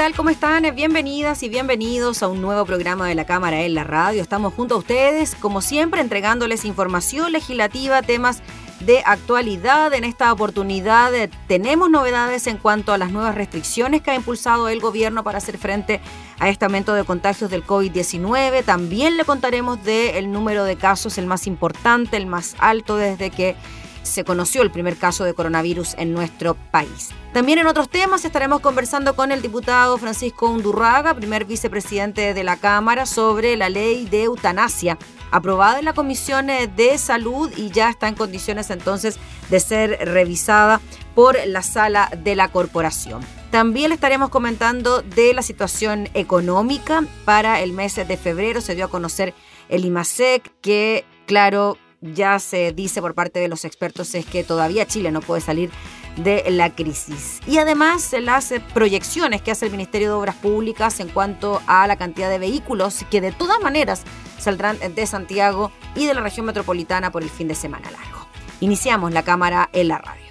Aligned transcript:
Tal? 0.00 0.14
¿Cómo 0.14 0.30
están? 0.30 0.62
Bienvenidas 0.74 1.42
y 1.42 1.50
bienvenidos 1.50 2.22
a 2.22 2.28
un 2.28 2.40
nuevo 2.40 2.64
programa 2.64 3.06
de 3.06 3.14
la 3.14 3.26
Cámara 3.26 3.60
en 3.60 3.74
la 3.74 3.84
Radio. 3.84 4.22
Estamos 4.22 4.54
junto 4.54 4.76
a 4.76 4.78
ustedes, 4.78 5.34
como 5.34 5.60
siempre, 5.60 6.00
entregándoles 6.00 6.64
información 6.64 7.32
legislativa, 7.32 8.00
temas 8.00 8.40
de 8.80 9.02
actualidad. 9.04 9.92
En 9.92 10.04
esta 10.04 10.32
oportunidad 10.32 11.14
eh, 11.14 11.28
tenemos 11.48 11.90
novedades 11.90 12.46
en 12.46 12.56
cuanto 12.56 12.94
a 12.94 12.98
las 12.98 13.12
nuevas 13.12 13.34
restricciones 13.34 14.00
que 14.00 14.10
ha 14.10 14.14
impulsado 14.14 14.70
el 14.70 14.80
gobierno 14.80 15.22
para 15.22 15.36
hacer 15.36 15.58
frente 15.58 16.00
a 16.38 16.48
este 16.48 16.64
aumento 16.64 16.94
de 16.94 17.04
contagios 17.04 17.50
del 17.50 17.66
COVID-19. 17.66 18.64
También 18.64 19.18
le 19.18 19.26
contaremos 19.26 19.84
del 19.84 20.32
número 20.32 20.64
de 20.64 20.76
casos, 20.76 21.18
el 21.18 21.26
más 21.26 21.46
importante, 21.46 22.16
el 22.16 22.24
más 22.24 22.56
alto 22.58 22.96
desde 22.96 23.28
que 23.28 23.54
se 24.02 24.24
conoció 24.24 24.62
el 24.62 24.70
primer 24.70 24.96
caso 24.96 25.24
de 25.24 25.34
coronavirus 25.34 25.94
en 25.98 26.12
nuestro 26.12 26.54
país. 26.70 27.10
También 27.32 27.58
en 27.58 27.66
otros 27.68 27.88
temas 27.88 28.24
estaremos 28.24 28.60
conversando 28.60 29.14
con 29.14 29.30
el 29.30 29.40
diputado 29.40 29.96
Francisco 29.98 30.48
Undurraga, 30.48 31.14
primer 31.14 31.44
vicepresidente 31.44 32.34
de 32.34 32.44
la 32.44 32.56
Cámara, 32.56 33.06
sobre 33.06 33.56
la 33.56 33.68
ley 33.68 34.06
de 34.06 34.24
eutanasia, 34.24 34.98
aprobada 35.30 35.78
en 35.78 35.84
la 35.84 35.92
Comisión 35.92 36.48
de 36.48 36.98
Salud 36.98 37.52
y 37.56 37.70
ya 37.70 37.88
está 37.88 38.08
en 38.08 38.16
condiciones 38.16 38.70
entonces 38.70 39.18
de 39.48 39.60
ser 39.60 39.98
revisada 40.02 40.80
por 41.14 41.36
la 41.46 41.62
sala 41.62 42.10
de 42.16 42.34
la 42.34 42.48
corporación. 42.48 43.24
También 43.50 43.90
estaremos 43.90 44.30
comentando 44.30 45.02
de 45.02 45.34
la 45.34 45.42
situación 45.42 46.08
económica 46.14 47.04
para 47.24 47.60
el 47.60 47.72
mes 47.72 47.96
de 47.96 48.16
febrero. 48.16 48.60
Se 48.60 48.76
dio 48.76 48.84
a 48.84 48.90
conocer 48.90 49.34
el 49.68 49.84
IMASEC 49.84 50.52
que, 50.60 51.04
claro, 51.26 51.76
ya 52.00 52.38
se 52.38 52.72
dice 52.72 53.00
por 53.00 53.14
parte 53.14 53.40
de 53.40 53.48
los 53.48 53.64
expertos 53.64 54.14
es 54.14 54.26
que 54.26 54.44
todavía 54.44 54.86
Chile 54.86 55.12
no 55.12 55.20
puede 55.20 55.40
salir 55.40 55.70
de 56.16 56.44
la 56.50 56.74
crisis. 56.74 57.40
Y 57.46 57.58
además 57.58 58.14
las 58.20 58.52
proyecciones 58.74 59.42
que 59.42 59.50
hace 59.50 59.66
el 59.66 59.72
Ministerio 59.72 60.08
de 60.08 60.14
Obras 60.14 60.36
Públicas 60.36 61.00
en 61.00 61.08
cuanto 61.08 61.62
a 61.66 61.86
la 61.86 61.96
cantidad 61.96 62.30
de 62.30 62.38
vehículos 62.38 63.04
que 63.10 63.20
de 63.20 63.32
todas 63.32 63.60
maneras 63.60 64.02
saldrán 64.38 64.78
de 64.94 65.06
Santiago 65.06 65.70
y 65.94 66.06
de 66.06 66.14
la 66.14 66.22
región 66.22 66.46
metropolitana 66.46 67.12
por 67.12 67.22
el 67.22 67.30
fin 67.30 67.48
de 67.48 67.54
semana 67.54 67.90
largo. 67.90 68.26
Iniciamos 68.60 69.12
la 69.12 69.22
cámara 69.22 69.70
en 69.72 69.88
la 69.88 69.98
radio. 69.98 70.30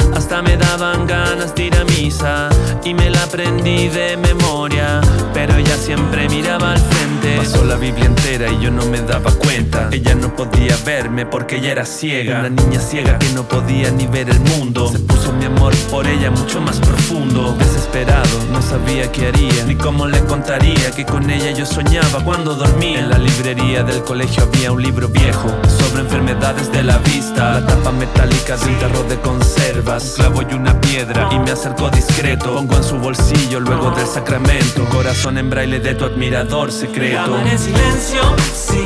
hasta 0.15 0.41
me 0.41 0.57
daban 0.57 1.07
ganas 1.07 1.53
de 1.55 1.65
ir 1.65 1.75
a 1.75 1.83
misa 1.85 2.49
y 2.83 2.93
me 2.93 3.09
la 3.09 3.23
aprendí 3.23 3.87
de 3.87 4.17
memoria, 4.17 5.01
pero 5.33 5.55
ella 5.55 5.75
siempre 5.77 6.27
miraba 6.29 6.73
al 6.73 6.79
frente. 6.79 7.37
Pasó 7.37 7.63
la 7.63 7.75
Biblia 7.75 8.05
entera 8.05 8.51
y 8.51 8.59
yo 8.59 8.71
no 8.71 8.85
me 8.85 9.01
daba 9.01 9.31
cuenta. 9.31 9.89
Ella 9.91 10.15
no 10.15 10.35
podía 10.35 10.75
verme 10.85 11.25
porque 11.25 11.57
ella 11.57 11.71
era 11.71 11.85
ciega, 11.85 12.39
una 12.39 12.49
niña 12.49 12.79
ciega 12.79 13.19
que 13.19 13.29
no 13.29 13.43
podía 13.47 13.91
ni 13.91 14.07
ver 14.07 14.29
el 14.29 14.39
mundo. 14.39 14.89
Se 14.89 14.99
puso 14.99 15.33
mi 15.33 15.45
amor 15.45 15.73
por 15.89 16.07
ella 16.07 16.31
mucho 16.31 16.59
más 16.61 16.79
profundo. 16.79 17.55
Desesperado, 17.57 18.45
no 18.51 18.61
sabía 18.61 19.11
qué 19.11 19.27
haría 19.27 19.63
ni 19.65 19.75
cómo 19.75 20.07
le 20.07 20.19
contaría 20.21 20.91
que 20.91 21.05
con 21.05 21.29
ella 21.29 21.51
yo 21.51 21.65
soñaba 21.65 22.23
cuando 22.23 22.55
dormía. 22.55 22.99
En 22.99 23.09
la 23.09 23.17
librería 23.17 23.83
del 23.83 24.03
colegio 24.03 24.43
había 24.43 24.71
un 24.71 24.81
libro 24.81 25.07
viejo 25.07 25.49
sobre 25.79 26.01
enfermedades 26.01 26.71
de 26.71 26.83
la 26.83 26.97
vista, 26.99 27.59
la 27.59 27.67
tapa 27.67 27.91
metálica 27.91 28.57
de 28.57 28.65
un 28.65 28.79
tarro 28.79 29.03
de 29.03 29.19
conservas 29.19 30.00
un 30.01 30.09
clavo 30.15 30.41
y 30.41 30.53
una 30.53 30.79
piedra 30.81 31.29
y 31.31 31.39
me 31.39 31.51
acerco 31.51 31.89
discreto. 31.89 32.53
Pongo 32.53 32.75
en 32.75 32.83
su 32.83 32.97
bolsillo 32.97 33.59
luego 33.59 33.91
del 33.91 34.07
sacramento. 34.07 34.85
Corazón 34.85 35.37
en 35.37 35.49
braille 35.49 35.79
de 35.79 35.95
tu 35.95 36.05
admirador 36.05 36.71
secreto. 36.71 37.37
en 37.39 37.59
silencio, 37.59 38.21
sí, 38.53 38.83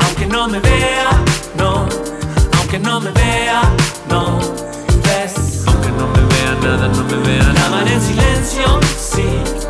aunque 0.00 0.26
no 0.26 0.48
me 0.48 0.60
vea, 0.60 1.10
no, 1.56 1.88
aunque 2.58 2.78
no 2.78 3.00
me 3.00 3.10
vea, 3.12 3.62
no, 4.08 4.38
ves. 5.04 5.64
Aunque 5.66 5.88
no 5.90 6.06
me 6.08 6.20
vea 6.34 6.54
nada, 6.62 6.88
no 6.88 7.04
me 7.04 7.28
vea 7.28 7.52
nada. 7.52 7.82
en 7.92 8.00
silencio, 8.00 8.80
sí, 8.98 9.67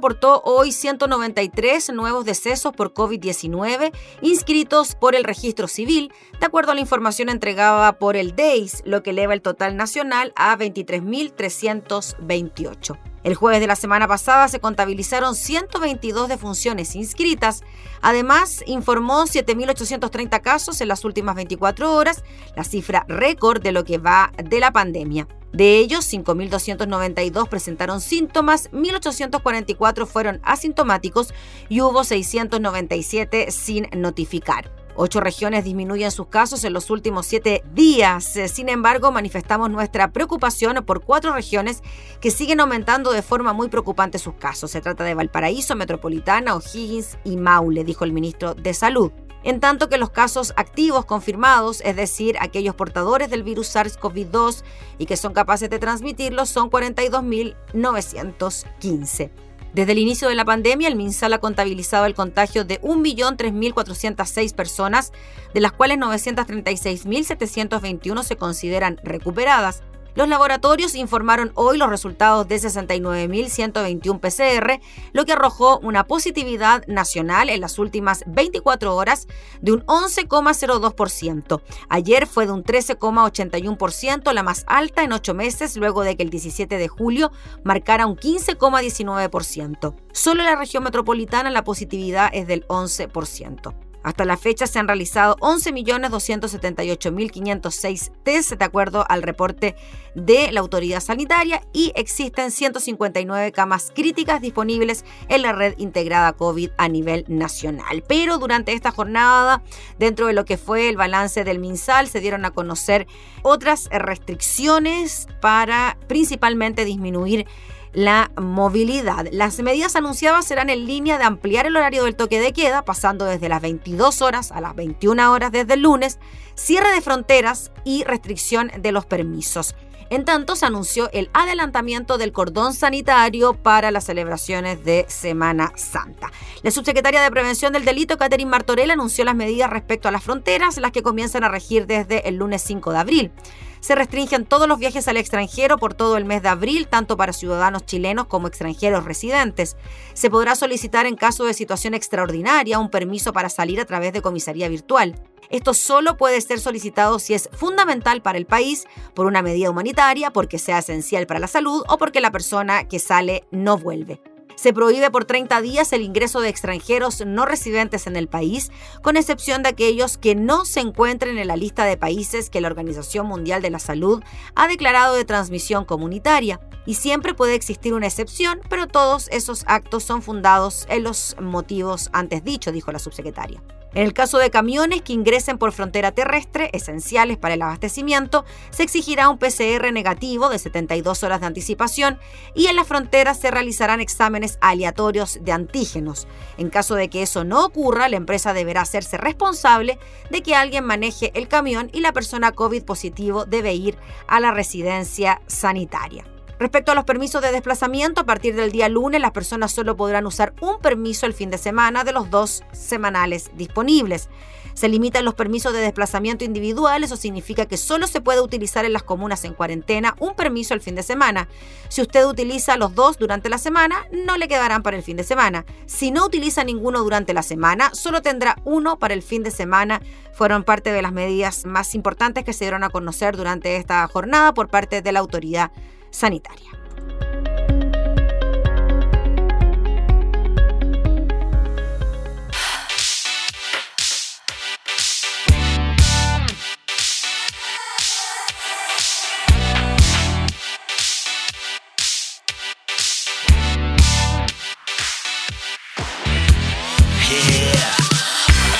reportó 0.00 0.40
hoy 0.46 0.72
193 0.72 1.92
nuevos 1.92 2.24
decesos 2.24 2.72
por 2.72 2.94
COVID-19 2.94 3.92
inscritos 4.22 4.94
por 4.94 5.14
el 5.14 5.24
registro 5.24 5.68
civil, 5.68 6.10
de 6.40 6.46
acuerdo 6.46 6.72
a 6.72 6.74
la 6.74 6.80
información 6.80 7.28
entregada 7.28 7.98
por 7.98 8.16
el 8.16 8.34
DEIS, 8.34 8.80
lo 8.86 9.02
que 9.02 9.10
eleva 9.10 9.34
el 9.34 9.42
total 9.42 9.76
nacional 9.76 10.32
a 10.36 10.56
23.328. 10.56 13.09
El 13.22 13.34
jueves 13.34 13.60
de 13.60 13.66
la 13.66 13.76
semana 13.76 14.08
pasada 14.08 14.48
se 14.48 14.60
contabilizaron 14.60 15.34
122 15.34 16.28
defunciones 16.28 16.96
inscritas. 16.96 17.62
Además, 18.00 18.64
informó 18.66 19.24
7.830 19.24 20.40
casos 20.40 20.80
en 20.80 20.88
las 20.88 21.04
últimas 21.04 21.34
24 21.34 21.94
horas, 21.94 22.24
la 22.56 22.64
cifra 22.64 23.04
récord 23.08 23.62
de 23.62 23.72
lo 23.72 23.84
que 23.84 23.98
va 23.98 24.32
de 24.42 24.60
la 24.60 24.72
pandemia. 24.72 25.28
De 25.52 25.78
ellos, 25.78 26.10
5.292 26.10 27.48
presentaron 27.48 28.00
síntomas, 28.00 28.70
1.844 28.70 30.06
fueron 30.06 30.40
asintomáticos 30.44 31.34
y 31.68 31.80
hubo 31.80 32.04
697 32.04 33.50
sin 33.50 33.88
notificar. 33.96 34.79
Ocho 35.02 35.20
regiones 35.20 35.64
disminuyen 35.64 36.10
sus 36.10 36.26
casos 36.26 36.62
en 36.62 36.74
los 36.74 36.90
últimos 36.90 37.24
siete 37.24 37.64
días. 37.72 38.34
Sin 38.52 38.68
embargo, 38.68 39.10
manifestamos 39.10 39.70
nuestra 39.70 40.12
preocupación 40.12 40.84
por 40.84 41.02
cuatro 41.02 41.32
regiones 41.32 41.82
que 42.20 42.30
siguen 42.30 42.60
aumentando 42.60 43.10
de 43.10 43.22
forma 43.22 43.54
muy 43.54 43.70
preocupante 43.70 44.18
sus 44.18 44.34
casos. 44.34 44.72
Se 44.72 44.82
trata 44.82 45.02
de 45.04 45.14
Valparaíso, 45.14 45.74
Metropolitana, 45.74 46.54
O'Higgins 46.54 47.16
y 47.24 47.38
Maule, 47.38 47.82
dijo 47.82 48.04
el 48.04 48.12
ministro 48.12 48.54
de 48.54 48.74
Salud. 48.74 49.10
En 49.42 49.58
tanto 49.58 49.88
que 49.88 49.96
los 49.96 50.10
casos 50.10 50.52
activos 50.58 51.06
confirmados, 51.06 51.80
es 51.80 51.96
decir, 51.96 52.36
aquellos 52.38 52.74
portadores 52.74 53.30
del 53.30 53.42
virus 53.42 53.74
SARS-CoV-2 53.74 54.64
y 54.98 55.06
que 55.06 55.16
son 55.16 55.32
capaces 55.32 55.70
de 55.70 55.78
transmitirlo, 55.78 56.44
son 56.44 56.70
42.915. 56.70 59.30
Desde 59.72 59.92
el 59.92 59.98
inicio 59.98 60.28
de 60.28 60.34
la 60.34 60.44
pandemia, 60.44 60.88
el 60.88 60.96
MinSal 60.96 61.32
ha 61.32 61.38
contabilizado 61.38 62.06
el 62.06 62.14
contagio 62.14 62.64
de 62.64 62.80
1.003.406 62.80 64.52
personas, 64.54 65.12
de 65.54 65.60
las 65.60 65.70
cuales 65.72 65.98
936.721 65.98 68.24
se 68.24 68.36
consideran 68.36 68.98
recuperadas. 69.04 69.84
Los 70.20 70.28
laboratorios 70.28 70.96
informaron 70.96 71.50
hoy 71.54 71.78
los 71.78 71.88
resultados 71.88 72.46
de 72.46 72.56
69.121 72.56 74.20
PCR, 74.20 74.78
lo 75.14 75.24
que 75.24 75.32
arrojó 75.32 75.78
una 75.78 76.06
positividad 76.06 76.86
nacional 76.86 77.48
en 77.48 77.62
las 77.62 77.78
últimas 77.78 78.22
24 78.26 78.94
horas 78.94 79.28
de 79.62 79.72
un 79.72 79.80
11,02%. 79.86 81.62
Ayer 81.88 82.26
fue 82.26 82.44
de 82.44 82.52
un 82.52 82.64
13,81%, 82.64 84.34
la 84.34 84.42
más 84.42 84.64
alta 84.66 85.04
en 85.04 85.14
ocho 85.14 85.32
meses, 85.32 85.78
luego 85.78 86.02
de 86.02 86.18
que 86.18 86.22
el 86.22 86.28
17 86.28 86.76
de 86.76 86.88
julio 86.88 87.32
marcara 87.64 88.04
un 88.04 88.16
15,19%. 88.16 89.94
Solo 90.12 90.40
en 90.40 90.46
la 90.46 90.56
región 90.56 90.84
metropolitana 90.84 91.48
la 91.48 91.64
positividad 91.64 92.28
es 92.34 92.46
del 92.46 92.68
11%. 92.68 93.89
Hasta 94.02 94.24
la 94.24 94.36
fecha 94.36 94.66
se 94.66 94.78
han 94.78 94.88
realizado 94.88 95.36
11.278.506 95.36 98.12
test 98.22 98.52
de 98.52 98.64
acuerdo 98.64 99.04
al 99.08 99.22
reporte 99.22 99.76
de 100.14 100.50
la 100.52 100.60
autoridad 100.60 101.00
sanitaria 101.00 101.62
y 101.72 101.92
existen 101.94 102.50
159 102.50 103.52
camas 103.52 103.92
críticas 103.94 104.40
disponibles 104.40 105.04
en 105.28 105.42
la 105.42 105.52
red 105.52 105.74
integrada 105.78 106.32
COVID 106.32 106.70
a 106.78 106.88
nivel 106.88 107.24
nacional. 107.28 108.02
Pero 108.08 108.38
durante 108.38 108.72
esta 108.72 108.90
jornada, 108.90 109.62
dentro 109.98 110.26
de 110.26 110.32
lo 110.32 110.44
que 110.44 110.56
fue 110.56 110.88
el 110.88 110.96
balance 110.96 111.44
del 111.44 111.58
MinSal, 111.58 112.08
se 112.08 112.20
dieron 112.20 112.44
a 112.44 112.52
conocer 112.52 113.06
otras 113.42 113.88
restricciones 113.92 115.28
para 115.40 115.96
principalmente 116.08 116.84
disminuir 116.84 117.46
la 117.92 118.30
movilidad. 118.36 119.26
Las 119.32 119.58
medidas 119.60 119.96
anunciadas 119.96 120.44
serán 120.44 120.70
en 120.70 120.86
línea 120.86 121.18
de 121.18 121.24
ampliar 121.24 121.66
el 121.66 121.76
horario 121.76 122.04
del 122.04 122.16
toque 122.16 122.40
de 122.40 122.52
queda, 122.52 122.84
pasando 122.84 123.24
desde 123.24 123.48
las 123.48 123.62
22 123.62 124.22
horas 124.22 124.52
a 124.52 124.60
las 124.60 124.74
21 124.74 125.32
horas 125.32 125.52
desde 125.52 125.74
el 125.74 125.82
lunes, 125.82 126.18
cierre 126.54 126.92
de 126.92 127.00
fronteras 127.00 127.72
y 127.84 128.04
restricción 128.04 128.70
de 128.78 128.92
los 128.92 129.06
permisos. 129.06 129.74
En 130.10 130.24
tanto, 130.24 130.56
se 130.56 130.66
anunció 130.66 131.08
el 131.12 131.30
adelantamiento 131.32 132.18
del 132.18 132.32
cordón 132.32 132.74
sanitario 132.74 133.54
para 133.54 133.92
las 133.92 134.04
celebraciones 134.04 134.84
de 134.84 135.06
Semana 135.08 135.72
Santa. 135.76 136.32
La 136.62 136.72
subsecretaria 136.72 137.22
de 137.22 137.30
Prevención 137.30 137.72
del 137.72 137.84
Delito, 137.84 138.18
Catherine 138.18 138.50
Martorell, 138.50 138.90
anunció 138.90 139.24
las 139.24 139.36
medidas 139.36 139.70
respecto 139.70 140.08
a 140.08 140.10
las 140.10 140.24
fronteras, 140.24 140.78
las 140.78 140.90
que 140.90 141.04
comienzan 141.04 141.44
a 141.44 141.48
regir 141.48 141.86
desde 141.86 142.28
el 142.28 142.36
lunes 142.36 142.60
5 142.62 142.90
de 142.90 142.98
abril 142.98 143.32
se 143.80 143.94
restringen 143.94 144.44
todos 144.44 144.68
los 144.68 144.78
viajes 144.78 145.08
al 145.08 145.16
extranjero 145.16 145.78
por 145.78 145.94
todo 145.94 146.16
el 146.16 146.24
mes 146.24 146.42
de 146.42 146.48
abril, 146.48 146.86
tanto 146.88 147.16
para 147.16 147.32
ciudadanos 147.32 147.86
chilenos 147.86 148.26
como 148.26 148.46
extranjeros 148.46 149.04
residentes. 149.04 149.76
Se 150.14 150.30
podrá 150.30 150.54
solicitar 150.54 151.06
en 151.06 151.16
caso 151.16 151.44
de 151.44 151.54
situación 151.54 151.94
extraordinaria 151.94 152.78
un 152.78 152.90
permiso 152.90 153.32
para 153.32 153.48
salir 153.48 153.80
a 153.80 153.86
través 153.86 154.12
de 154.12 154.22
comisaría 154.22 154.68
virtual. 154.68 155.20
Esto 155.48 155.74
solo 155.74 156.16
puede 156.16 156.40
ser 156.40 156.60
solicitado 156.60 157.18
si 157.18 157.34
es 157.34 157.48
fundamental 157.52 158.22
para 158.22 158.38
el 158.38 158.46
país, 158.46 158.86
por 159.14 159.26
una 159.26 159.42
medida 159.42 159.70
humanitaria, 159.70 160.30
porque 160.30 160.58
sea 160.58 160.78
esencial 160.78 161.26
para 161.26 161.40
la 161.40 161.48
salud 161.48 161.82
o 161.88 161.98
porque 161.98 162.20
la 162.20 162.30
persona 162.30 162.86
que 162.86 163.00
sale 163.00 163.44
no 163.50 163.76
vuelve. 163.76 164.20
Se 164.60 164.74
prohíbe 164.74 165.10
por 165.10 165.24
30 165.24 165.62
días 165.62 165.90
el 165.94 166.02
ingreso 166.02 166.42
de 166.42 166.50
extranjeros 166.50 167.24
no 167.24 167.46
residentes 167.46 168.06
en 168.06 168.14
el 168.14 168.28
país, 168.28 168.70
con 169.00 169.16
excepción 169.16 169.62
de 169.62 169.70
aquellos 169.70 170.18
que 170.18 170.34
no 170.34 170.66
se 170.66 170.80
encuentren 170.80 171.38
en 171.38 171.48
la 171.48 171.56
lista 171.56 171.86
de 171.86 171.96
países 171.96 172.50
que 172.50 172.60
la 172.60 172.68
Organización 172.68 173.26
Mundial 173.26 173.62
de 173.62 173.70
la 173.70 173.78
Salud 173.78 174.22
ha 174.54 174.68
declarado 174.68 175.14
de 175.14 175.24
transmisión 175.24 175.86
comunitaria. 175.86 176.60
Y 176.84 176.96
siempre 176.96 177.32
puede 177.32 177.54
existir 177.54 177.94
una 177.94 178.08
excepción, 178.08 178.60
pero 178.68 178.86
todos 178.86 179.28
esos 179.32 179.64
actos 179.66 180.04
son 180.04 180.20
fundados 180.20 180.84
en 180.90 181.04
los 181.04 181.36
motivos 181.40 182.10
antes 182.12 182.44
dichos, 182.44 182.74
dijo 182.74 182.92
la 182.92 182.98
subsecretaria. 182.98 183.62
En 183.92 184.04
el 184.04 184.12
caso 184.12 184.38
de 184.38 184.50
camiones 184.50 185.02
que 185.02 185.12
ingresen 185.12 185.58
por 185.58 185.72
frontera 185.72 186.12
terrestre, 186.12 186.70
esenciales 186.72 187.38
para 187.38 187.54
el 187.54 187.62
abastecimiento, 187.62 188.44
se 188.70 188.84
exigirá 188.84 189.28
un 189.28 189.38
PCR 189.38 189.92
negativo 189.92 190.48
de 190.48 190.60
72 190.60 191.24
horas 191.24 191.40
de 191.40 191.46
anticipación 191.46 192.18
y 192.54 192.66
en 192.66 192.76
las 192.76 192.86
fronteras 192.86 193.40
se 193.40 193.50
realizarán 193.50 194.00
exámenes 194.00 194.58
aleatorios 194.60 195.40
de 195.42 195.50
antígenos. 195.50 196.28
En 196.56 196.70
caso 196.70 196.94
de 196.94 197.10
que 197.10 197.22
eso 197.22 197.42
no 197.42 197.64
ocurra, 197.64 198.08
la 198.08 198.16
empresa 198.16 198.52
deberá 198.52 198.82
hacerse 198.82 199.16
responsable 199.16 199.98
de 200.30 200.42
que 200.42 200.54
alguien 200.54 200.84
maneje 200.84 201.32
el 201.34 201.48
camión 201.48 201.90
y 201.92 202.00
la 202.00 202.12
persona 202.12 202.52
COVID 202.52 202.84
positivo 202.84 203.44
debe 203.44 203.74
ir 203.74 203.98
a 204.28 204.38
la 204.38 204.52
residencia 204.52 205.42
sanitaria. 205.48 206.24
Respecto 206.60 206.92
a 206.92 206.94
los 206.94 207.04
permisos 207.06 207.40
de 207.40 207.52
desplazamiento, 207.52 208.20
a 208.20 208.24
partir 208.24 208.54
del 208.54 208.70
día 208.70 208.90
lunes 208.90 209.18
las 209.18 209.30
personas 209.30 209.72
solo 209.72 209.96
podrán 209.96 210.26
usar 210.26 210.52
un 210.60 210.78
permiso 210.78 211.24
el 211.24 211.32
fin 211.32 211.48
de 211.48 211.56
semana 211.56 212.04
de 212.04 212.12
los 212.12 212.28
dos 212.28 212.64
semanales 212.72 213.50
disponibles. 213.56 214.28
Se 214.74 214.86
limitan 214.90 215.24
los 215.24 215.32
permisos 215.32 215.72
de 215.72 215.80
desplazamiento 215.80 216.44
individual, 216.44 217.02
eso 217.02 217.16
significa 217.16 217.64
que 217.64 217.78
solo 217.78 218.06
se 218.06 218.20
puede 218.20 218.42
utilizar 218.42 218.84
en 218.84 218.92
las 218.92 219.02
comunas 219.02 219.44
en 219.46 219.54
cuarentena 219.54 220.14
un 220.18 220.34
permiso 220.34 220.74
el 220.74 220.82
fin 220.82 220.94
de 220.94 221.02
semana. 221.02 221.48
Si 221.88 222.02
usted 222.02 222.26
utiliza 222.26 222.76
los 222.76 222.94
dos 222.94 223.16
durante 223.16 223.48
la 223.48 223.56
semana, 223.56 224.06
no 224.12 224.36
le 224.36 224.46
quedarán 224.46 224.82
para 224.82 224.98
el 224.98 225.02
fin 225.02 225.16
de 225.16 225.24
semana. 225.24 225.64
Si 225.86 226.10
no 226.10 226.26
utiliza 226.26 226.62
ninguno 226.62 227.02
durante 227.02 227.32
la 227.32 227.42
semana, 227.42 227.94
solo 227.94 228.20
tendrá 228.20 228.56
uno 228.66 228.98
para 228.98 229.14
el 229.14 229.22
fin 229.22 229.42
de 229.42 229.50
semana. 229.50 230.02
Fueron 230.34 230.64
parte 230.64 230.92
de 230.92 231.00
las 231.00 231.12
medidas 231.12 231.64
más 231.64 231.94
importantes 231.94 232.44
que 232.44 232.52
se 232.52 232.66
dieron 232.66 232.84
a 232.84 232.90
conocer 232.90 233.34
durante 233.34 233.76
esta 233.76 234.06
jornada 234.08 234.52
por 234.52 234.68
parte 234.68 235.00
de 235.00 235.12
la 235.12 235.20
autoridad 235.20 235.70
sanitaria. 236.10 236.70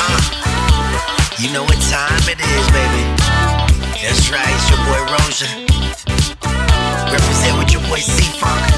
Uh, 0.02 1.36
you 1.38 1.52
know 1.52 1.62
what 1.64 1.80
time 1.90 2.28
it 2.28 2.40
is, 2.40 2.66
baby. 2.70 3.04
That's 4.02 4.30
right, 4.30 4.46
it's 4.48 4.70
your 4.70 4.78
boy 4.86 5.12
Rosa 5.12 5.69
always 7.90 8.04
see 8.04 8.38
from 8.38 8.69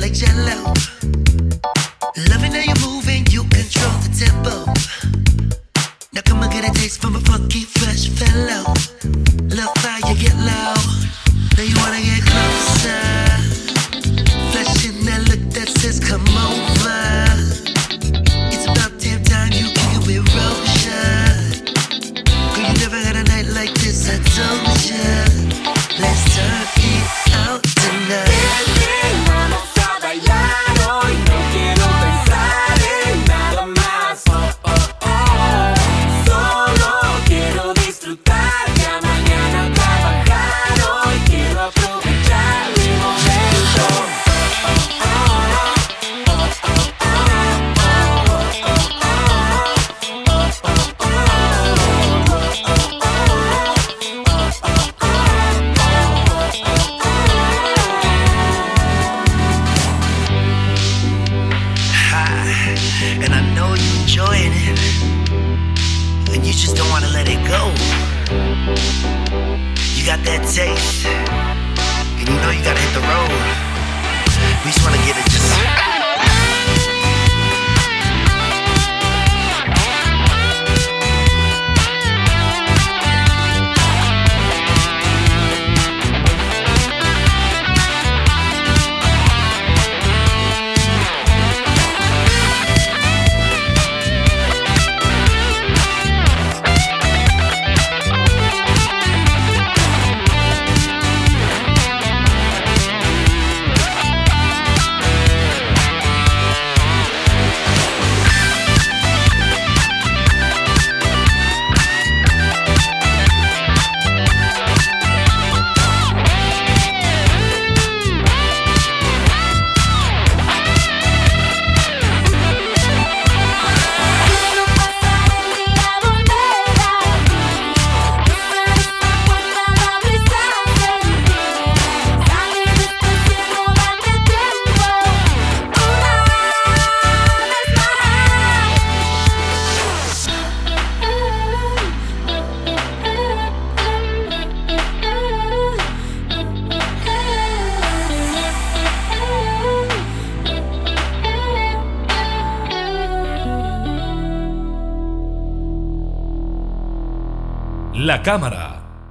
like 0.00 0.12
jello. 0.12 1.17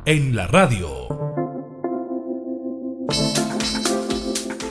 En 0.07 0.37
la 0.37 0.47
radio. 0.47 1.09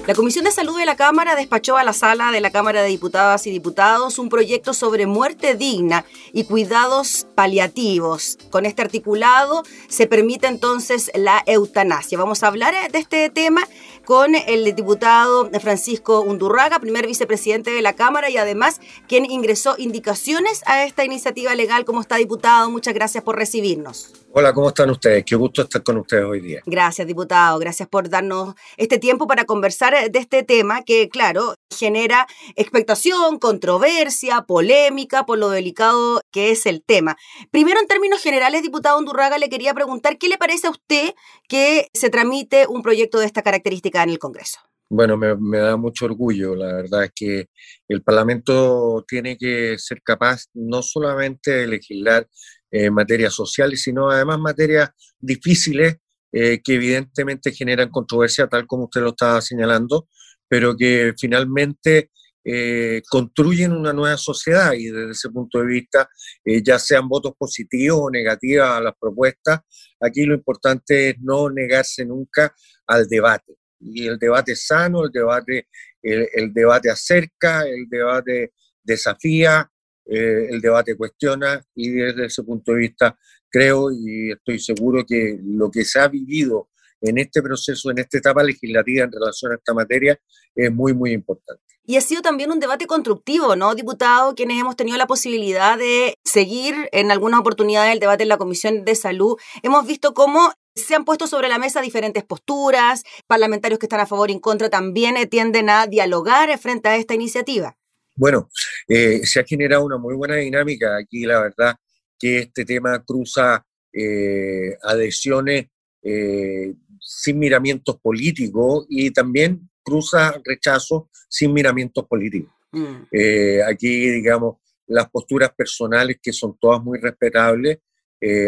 La 0.06 0.14
Comisión 0.14 0.44
de 0.44 0.50
Salud 0.50 0.78
de 0.78 0.86
la 0.86 0.96
Cámara 0.96 1.34
despachó 1.34 1.76
a 1.76 1.84
la 1.84 1.92
sala 1.92 2.30
de 2.30 2.40
la 2.40 2.50
Cámara 2.50 2.80
de 2.80 2.88
Diputadas 2.88 3.46
y 3.46 3.50
Diputados 3.50 4.18
un 4.18 4.30
proyecto 4.30 4.72
sobre 4.72 5.04
muerte 5.06 5.54
digna 5.54 6.06
y 6.32 6.44
cuidados 6.44 7.26
paliativos. 7.34 8.38
Con 8.48 8.64
este 8.64 8.80
articulado 8.80 9.62
se 9.88 10.06
permite 10.06 10.46
entonces 10.46 11.10
la 11.14 11.42
eutanasia. 11.44 12.16
Vamos 12.16 12.42
a 12.42 12.46
hablar 12.46 12.74
de 12.90 12.98
este 12.98 13.28
tema 13.28 13.68
con 14.06 14.36
el 14.36 14.72
diputado 14.76 15.50
Francisco 15.60 16.20
Undurraga, 16.20 16.78
primer 16.78 17.08
vicepresidente 17.08 17.72
de 17.72 17.82
la 17.82 17.94
Cámara 17.94 18.30
y 18.30 18.36
además 18.36 18.80
quien 19.08 19.28
ingresó 19.28 19.74
indicaciones 19.78 20.62
a 20.66 20.84
esta 20.84 21.04
iniciativa 21.04 21.52
legal. 21.56 21.84
¿Cómo 21.84 22.00
está, 22.00 22.14
diputado? 22.16 22.70
Muchas 22.70 22.94
gracias 22.94 23.24
por 23.24 23.34
recibirnos. 23.34 24.12
Hola, 24.38 24.52
¿cómo 24.52 24.68
están 24.68 24.90
ustedes? 24.90 25.24
Qué 25.24 25.34
gusto 25.34 25.62
estar 25.62 25.82
con 25.82 25.96
ustedes 25.96 26.24
hoy 26.24 26.40
día. 26.40 26.60
Gracias, 26.66 27.06
diputado. 27.06 27.58
Gracias 27.58 27.88
por 27.88 28.10
darnos 28.10 28.54
este 28.76 28.98
tiempo 28.98 29.26
para 29.26 29.44
conversar 29.44 30.10
de 30.10 30.18
este 30.18 30.42
tema 30.42 30.82
que, 30.82 31.08
claro, 31.08 31.54
genera 31.74 32.26
expectación, 32.54 33.38
controversia, 33.38 34.42
polémica 34.42 35.24
por 35.24 35.38
lo 35.38 35.48
delicado 35.48 36.20
que 36.30 36.50
es 36.50 36.66
el 36.66 36.82
tema. 36.82 37.16
Primero, 37.50 37.80
en 37.80 37.86
términos 37.86 38.22
generales, 38.22 38.62
diputado 38.62 38.98
Undurraga, 38.98 39.38
le 39.38 39.48
quería 39.48 39.72
preguntar 39.72 40.18
qué 40.18 40.28
le 40.28 40.36
parece 40.36 40.66
a 40.66 40.70
usted 40.70 41.14
que 41.48 41.88
se 41.94 42.10
tramite 42.10 42.66
un 42.68 42.82
proyecto 42.82 43.18
de 43.18 43.24
esta 43.24 43.40
característica 43.40 43.95
en 44.04 44.10
el 44.10 44.18
Congreso. 44.18 44.58
Bueno, 44.88 45.16
me, 45.16 45.58
da 45.58 45.76
mucho 45.76 46.04
orgullo. 46.04 46.54
La 46.54 46.74
verdad 46.74 47.04
es 47.04 47.12
que 47.14 47.48
el 47.88 48.02
Parlamento 48.02 49.04
tiene 49.06 49.36
que 49.36 49.76
ser 49.78 50.00
capaz 50.02 50.44
no 50.54 50.82
solamente 50.82 51.50
de 51.50 51.66
legislar 51.66 52.28
eh, 52.70 52.90
materias 52.90 53.34
sociales, 53.34 53.82
sino 53.82 54.10
además 54.10 54.38
materias 54.38 54.90
difíciles 55.18 55.96
eh, 56.32 56.60
que 56.62 56.74
evidentemente 56.74 57.52
generan 57.52 57.90
controversia, 57.90 58.46
tal 58.46 58.66
como 58.66 58.84
usted 58.84 59.00
lo 59.00 59.10
estaba 59.10 59.40
señalando, 59.40 60.08
pero 60.48 60.76
que 60.76 61.14
finalmente 61.18 62.10
eh, 62.48 63.02
construyen 63.08 63.72
una 63.72 63.92
nueva 63.92 64.16
sociedad 64.16 64.72
y 64.74 64.84
desde 64.84 65.10
ese 65.10 65.30
punto 65.30 65.58
de 65.58 65.66
vista, 65.66 66.08
eh, 66.44 66.62
ya 66.62 66.78
sean 66.78 67.08
votos 67.08 67.32
positivos 67.36 67.98
o 68.02 68.10
negativos 68.10 68.68
a 68.68 68.80
las 68.80 68.94
propuestas, 69.00 69.60
aquí 70.00 70.24
lo 70.24 70.34
importante 70.34 71.10
es 71.10 71.16
no 71.20 71.50
negarse 71.50 72.04
nunca 72.04 72.54
al 72.86 73.08
debate. 73.08 73.56
Y 73.80 74.06
el 74.06 74.18
debate 74.18 74.56
sano, 74.56 75.04
el 75.04 75.12
debate, 75.12 75.68
el, 76.02 76.28
el 76.32 76.52
debate 76.52 76.90
acerca, 76.90 77.66
el 77.66 77.88
debate 77.88 78.52
desafía, 78.82 79.70
eh, 80.08 80.48
el 80.50 80.60
debate 80.60 80.96
cuestiona 80.96 81.60
y 81.74 81.90
desde 81.90 82.26
ese 82.26 82.44
punto 82.44 82.72
de 82.72 82.78
vista 82.78 83.18
creo 83.50 83.90
y 83.90 84.30
estoy 84.30 84.60
seguro 84.60 85.04
que 85.04 85.36
lo 85.42 85.68
que 85.70 85.84
se 85.84 85.98
ha 85.98 86.06
vivido 86.06 86.68
en 87.00 87.18
este 87.18 87.42
proceso, 87.42 87.90
en 87.90 87.98
esta 87.98 88.18
etapa 88.18 88.42
legislativa 88.42 89.04
en 89.04 89.12
relación 89.12 89.52
a 89.52 89.56
esta 89.56 89.74
materia, 89.74 90.18
es 90.54 90.72
muy, 90.72 90.94
muy 90.94 91.12
importante. 91.12 91.62
Y 91.84 91.96
ha 91.96 92.00
sido 92.00 92.22
también 92.22 92.50
un 92.50 92.58
debate 92.58 92.86
constructivo, 92.86 93.54
¿no, 93.54 93.74
diputado? 93.74 94.34
Quienes 94.34 94.60
hemos 94.60 94.76
tenido 94.76 94.96
la 94.96 95.06
posibilidad 95.06 95.78
de 95.78 96.14
seguir 96.24 96.88
en 96.92 97.10
algunas 97.10 97.40
oportunidades 97.40 97.92
el 97.92 98.00
debate 98.00 98.24
en 98.24 98.28
la 98.28 98.38
Comisión 98.38 98.84
de 98.84 98.94
Salud, 98.94 99.36
hemos 99.62 99.86
visto 99.86 100.14
cómo 100.14 100.52
se 100.76 100.94
han 100.94 101.04
puesto 101.04 101.26
sobre 101.26 101.48
la 101.48 101.58
mesa 101.58 101.80
diferentes 101.80 102.22
posturas, 102.22 103.02
parlamentarios 103.26 103.78
que 103.78 103.86
están 103.86 104.00
a 104.00 104.06
favor 104.06 104.30
y 104.30 104.34
en 104.34 104.40
contra 104.40 104.70
también 104.70 105.16
eh, 105.16 105.26
tienden 105.26 105.70
a 105.70 105.86
dialogar 105.86 106.56
frente 106.58 106.88
a 106.88 106.96
esta 106.96 107.14
iniciativa. 107.14 107.76
Bueno, 108.14 108.48
eh, 108.88 109.20
se 109.24 109.40
ha 109.40 109.44
generado 109.44 109.84
una 109.84 109.98
muy 109.98 110.14
buena 110.14 110.36
dinámica 110.36 110.96
aquí, 110.96 111.26
la 111.26 111.40
verdad 111.40 111.76
que 112.18 112.38
este 112.38 112.64
tema 112.64 113.02
cruza 113.04 113.64
eh, 113.92 114.76
adhesiones 114.82 115.66
eh, 116.02 116.74
sin 117.00 117.38
miramientos 117.38 117.98
políticos 118.00 118.86
y 118.88 119.10
también 119.10 119.68
cruza 119.82 120.40
rechazo 120.44 121.08
sin 121.28 121.52
miramientos 121.52 122.06
políticos. 122.06 122.52
Mm. 122.72 122.96
Eh, 123.12 123.62
aquí, 123.62 124.10
digamos, 124.10 124.56
las 124.86 125.08
posturas 125.10 125.52
personales, 125.54 126.18
que 126.22 126.32
son 126.32 126.56
todas 126.58 126.82
muy 126.82 126.98
respetables, 126.98 127.78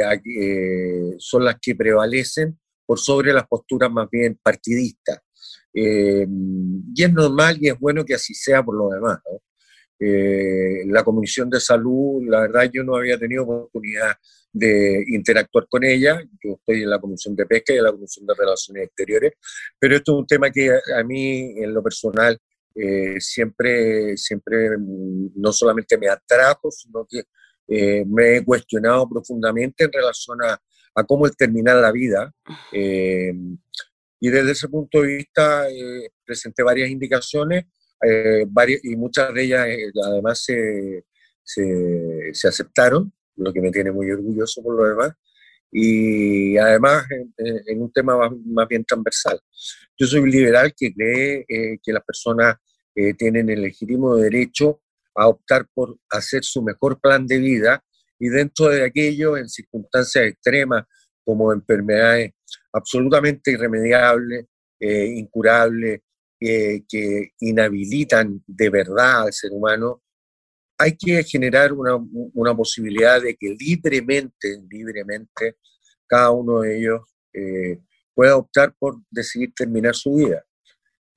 aquí, 0.06 0.30
son 1.18 1.44
las 1.44 1.56
que 1.60 1.74
prevalecen 1.74 2.58
por 2.86 2.98
sobre 2.98 3.32
las 3.32 3.46
posturas 3.46 3.90
más 3.90 4.08
bien 4.10 4.38
partidistas. 4.42 5.20
y 5.72 7.02
es 7.02 7.12
normal 7.12 7.58
y 7.60 7.68
es 7.68 7.78
bueno 7.78 8.04
que 8.04 8.14
así 8.14 8.34
sea 8.34 8.62
por 8.62 8.76
lo 8.76 8.88
demás. 8.88 9.18
¿no? 9.24 9.40
Eh, 10.00 10.84
la 10.86 11.02
Comisión 11.02 11.50
de 11.50 11.58
Salud, 11.58 12.22
la 12.28 12.42
verdad 12.42 12.70
yo 12.72 12.84
no 12.84 12.96
había 12.96 13.18
tenido 13.18 13.42
oportunidad 13.42 14.12
de 14.52 15.04
interactuar 15.08 15.66
con 15.68 15.82
ella, 15.82 16.22
yo 16.42 16.52
estoy 16.52 16.84
en 16.84 16.90
la 16.90 17.00
Comisión 17.00 17.34
de 17.34 17.46
Pesca 17.46 17.72
y 17.74 17.78
en 17.78 17.84
la 17.84 17.92
Comisión 17.92 18.24
de 18.24 18.34
Relaciones 18.34 18.84
Exteriores, 18.84 19.32
pero 19.78 19.96
esto 19.96 20.12
es 20.12 20.18
un 20.20 20.26
tema 20.26 20.50
que 20.50 20.70
a, 20.70 21.02
mí 21.02 21.52
en 21.58 21.74
lo 21.74 21.82
personal 21.82 22.38
eh, 22.76 23.16
siempre, 23.18 24.16
siempre 24.16 24.78
mm, 24.78 25.32
no 25.34 25.52
solamente 25.52 25.98
me 25.98 26.08
atrajo, 26.08 26.70
sino 26.70 27.04
que 27.08 27.24
eh, 27.68 28.04
me 28.06 28.36
he 28.36 28.44
cuestionado 28.44 29.08
profundamente 29.08 29.84
en 29.84 29.92
relación 29.92 30.42
a, 30.42 30.60
a 30.98 31.04
cómo 31.04 31.28
terminar 31.30 31.76
la 31.76 31.92
vida. 31.92 32.32
Eh, 32.72 33.32
y 34.20 34.30
desde 34.30 34.50
ese 34.52 34.68
punto 34.68 35.02
de 35.02 35.16
vista 35.18 35.68
eh, 35.70 36.10
presenté 36.24 36.62
varias 36.62 36.90
indicaciones 36.90 37.66
eh, 38.04 38.44
varias, 38.48 38.84
y 38.84 38.96
muchas 38.96 39.32
de 39.32 39.44
ellas 39.44 39.66
además 40.04 40.42
se, 40.44 41.04
se, 41.42 42.30
se, 42.32 42.48
aceptaron, 42.48 43.12
lo 43.36 43.52
que 43.52 43.60
me 43.60 43.70
tiene 43.70 43.92
muy 43.92 44.10
orgulloso 44.10 44.62
por 44.62 44.76
lo 44.76 44.88
demás. 44.88 45.12
Y 45.70 46.56
además 46.56 47.06
en, 47.36 47.82
un 47.82 47.92
tema 47.92 48.16
más, 48.16 48.32
más, 48.46 48.68
bien 48.68 48.84
transversal. 48.84 49.38
Yo 49.96 50.06
soy 50.06 50.20
un 50.20 50.30
liberal 50.30 50.72
que 50.76 50.94
cree 50.94 51.44
que 51.46 51.92
las 51.92 52.02
personas 52.04 52.56
tienen 53.18 53.50
el 53.50 53.62
legítimo 53.62 54.16
derecho 54.16 54.80
a 55.18 55.28
optar 55.28 55.66
por 55.74 55.98
hacer 56.10 56.44
su 56.44 56.62
mejor 56.62 57.00
plan 57.00 57.26
de 57.26 57.38
vida 57.38 57.82
y 58.18 58.28
dentro 58.28 58.68
de 58.68 58.84
aquello, 58.84 59.36
en 59.36 59.48
circunstancias 59.48 60.26
extremas 60.26 60.84
como 61.24 61.52
enfermedades 61.52 62.32
absolutamente 62.72 63.52
irremediables, 63.52 64.46
eh, 64.80 65.06
incurables, 65.06 66.00
que 66.40 67.32
inhabilitan 67.40 68.44
de 68.46 68.70
verdad 68.70 69.22
al 69.22 69.32
ser 69.32 69.50
humano, 69.50 70.02
hay 70.78 70.96
que 70.96 71.24
generar 71.24 71.72
una, 71.72 71.96
una 72.34 72.56
posibilidad 72.56 73.20
de 73.20 73.34
que 73.34 73.56
libremente, 73.58 74.62
libremente, 74.70 75.56
cada 76.06 76.30
uno 76.30 76.60
de 76.60 76.78
ellos 76.78 77.00
eh, 77.32 77.80
pueda 78.14 78.36
optar 78.36 78.74
por 78.78 79.00
decidir 79.10 79.52
terminar 79.54 79.94
su 79.94 80.14
vida. 80.14 80.44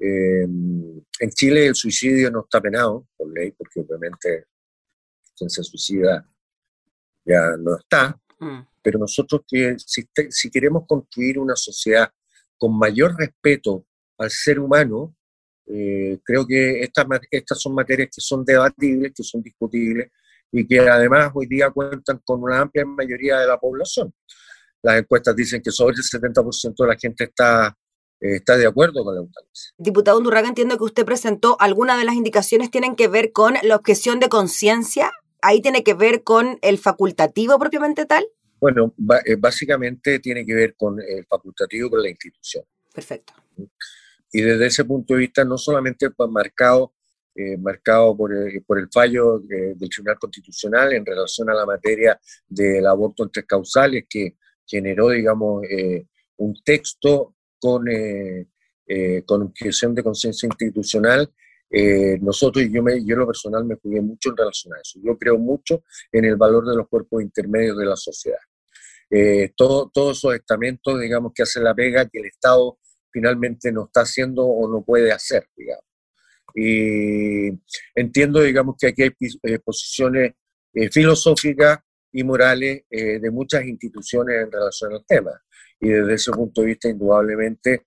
Eh, 0.03 0.41
en 0.43 1.29
Chile 1.29 1.68
el 1.68 1.75
suicidio 1.75 2.31
no 2.31 2.42
está 2.42 2.59
penado 2.59 3.07
por 3.16 3.31
ley, 3.31 3.51
porque 3.51 3.81
obviamente 3.81 4.46
quien 5.35 5.48
se 5.48 5.64
suicida 5.64 6.27
ya 7.24 7.55
no 7.59 7.77
está, 7.77 8.20
mm. 8.40 8.61
pero 8.81 8.98
nosotros 8.98 9.42
que 9.48 9.75
si, 9.77 10.09
si, 10.29 10.50
queremos 10.50 10.85
construir 10.87 11.37
una 11.37 11.55
sociedad 11.55 12.11
con 12.57 12.75
mayor 12.79 13.16
respeto 13.16 13.85
al 14.18 14.31
ser 14.31 14.59
humano, 14.59 15.16
eh, 15.68 16.20
creo 16.24 16.48
que 16.48 16.81
estas, 16.81 17.05
estas 17.29 17.61
son 17.61 17.75
materias 17.75 18.09
que 18.14 18.22
son 18.22 18.44
debatibles, 18.44 19.14
que 19.16 19.24
son 19.24 19.44
discutibles 19.44 20.11
y 20.51 20.68
que 20.68 20.79
además 20.79 21.31
hoy 21.35 21.46
día 21.46 21.70
cuentan 21.70 22.20
con 22.25 22.42
una 22.42 22.59
amplia 22.59 22.85
mayoría 22.85 23.40
de 23.40 23.48
la 23.48 23.59
población. 23.59 24.11
Las 24.81 25.00
encuestas 25.00 25.35
dicen 25.35 25.61
que 25.61 25.72
sobre 25.72 25.96
el 25.96 26.01
70% 26.01 26.74
de 26.75 26.87
la 26.87 26.98
gente 26.98 27.25
está, 27.25 27.77
está 28.22 28.55
de 28.55 28.68
acuerdo 28.68 29.03
con 29.03 29.16
la 29.16 29.22
eutanasia. 29.22 29.74
Diputado 29.77 30.18
Undurraga, 30.18 30.48
entiendo 30.48 30.77
que 30.77 30.84
usted 30.84 31.05
presentó 31.05 31.57
algunas 31.60 31.98
de 31.98 32.05
las 32.05 32.16
indicaciones 32.16 32.72
tienen 32.72 32.96
que 32.96 33.07
ver 33.07 33.31
con 33.31 33.55
la 33.64 33.75
objeción 33.75 34.20
de 34.20 34.29
conciencia 34.29 35.12
ahí 35.42 35.62
tiene 35.62 35.84
que 35.84 35.94
ver 35.94 36.24
con 36.24 36.57
el 36.62 36.77
facultativo 36.77 37.57
propiamente 37.60 38.05
tal. 38.05 38.25
Bueno, 38.60 38.94
eh, 39.25 39.36
básicamente 39.36 40.20
tiene 40.20 40.46
que 40.46 40.53
ver 40.53 40.75
con 40.75 41.00
el 41.00 41.25
facultativo 41.25 41.90
con 41.90 42.03
la 42.03 42.10
institución. 42.10 42.64
Perfecto. 42.94 43.34
Y 44.31 44.42
desde 44.42 44.68
ese 44.68 44.86
punto 44.86 45.14
de 45.14 45.22
vista, 45.22 45.44
no 45.44 45.57
solamente 45.57 46.07
marcado, 46.29 46.94
eh, 47.36 47.57
marcado 47.57 48.16
por 48.16 48.34
el, 48.34 48.64
por 48.64 48.79
el 48.79 48.88
fallo 48.92 49.40
del 49.40 49.90
Tribunal 49.90 50.20
Constitucional 50.20 50.94
en 50.94 51.05
relación 51.05 51.50
a 51.50 51.53
la 51.53 51.66
materia 51.66 52.20
del 52.48 52.86
aborto 52.86 53.24
entre 53.24 53.46
causales, 53.46 54.05
que 54.07 54.38
generó, 54.66 55.10
digamos, 55.10 55.64
eh, 55.70 56.05
un 56.38 56.53
texto 56.64 57.36
con, 57.61 57.85
con 59.25 59.41
objeción 59.43 59.95
de 59.95 60.03
conciencia 60.03 60.47
institucional 60.47 61.31
eh, 61.74 62.17
nosotros, 62.21 62.65
yo, 62.69 62.83
me, 62.83 63.03
yo 63.05 63.15
lo 63.15 63.25
personal 63.25 63.63
me 63.63 63.75
jugué 63.75 64.01
mucho 64.01 64.29
en 64.29 64.37
relación 64.37 64.74
a 64.74 64.81
eso. 64.81 65.00
Yo 65.01 65.17
creo 65.17 65.37
mucho 65.37 65.83
en 66.11 66.25
el 66.25 66.35
valor 66.35 66.67
de 66.67 66.75
los 66.75 66.87
cuerpos 66.89 67.21
intermedios 67.21 67.77
de 67.77 67.85
la 67.85 67.95
sociedad. 67.95 68.39
Eh, 69.09 69.53
todo, 69.55 69.89
todos 69.93 70.17
esos 70.17 70.35
estamentos, 70.35 71.00
digamos, 71.00 71.31
que 71.33 71.43
hacen 71.43 71.63
la 71.63 71.74
pega 71.74 72.07
que 72.09 72.19
el 72.19 72.25
Estado 72.25 72.77
finalmente 73.09 73.71
no 73.71 73.85
está 73.85 74.01
haciendo 74.01 74.45
o 74.45 74.69
no 74.69 74.83
puede 74.83 75.11
hacer, 75.11 75.47
digamos. 75.55 75.85
Y 76.53 77.50
entiendo, 77.95 78.41
digamos, 78.41 78.75
que 78.77 78.87
aquí 78.87 79.03
hay 79.03 79.11
eh, 79.43 79.59
posiciones 79.59 80.33
filosóficas 80.91 81.79
y 82.13 82.24
morales 82.24 82.83
de 82.89 83.31
muchas 83.31 83.65
instituciones 83.65 84.41
en 84.41 84.51
relación 84.51 84.93
al 84.93 85.05
tema. 85.05 85.31
Y 85.81 85.89
desde 85.89 86.13
ese 86.13 86.31
punto 86.31 86.61
de 86.61 86.67
vista, 86.67 86.89
indudablemente, 86.89 87.85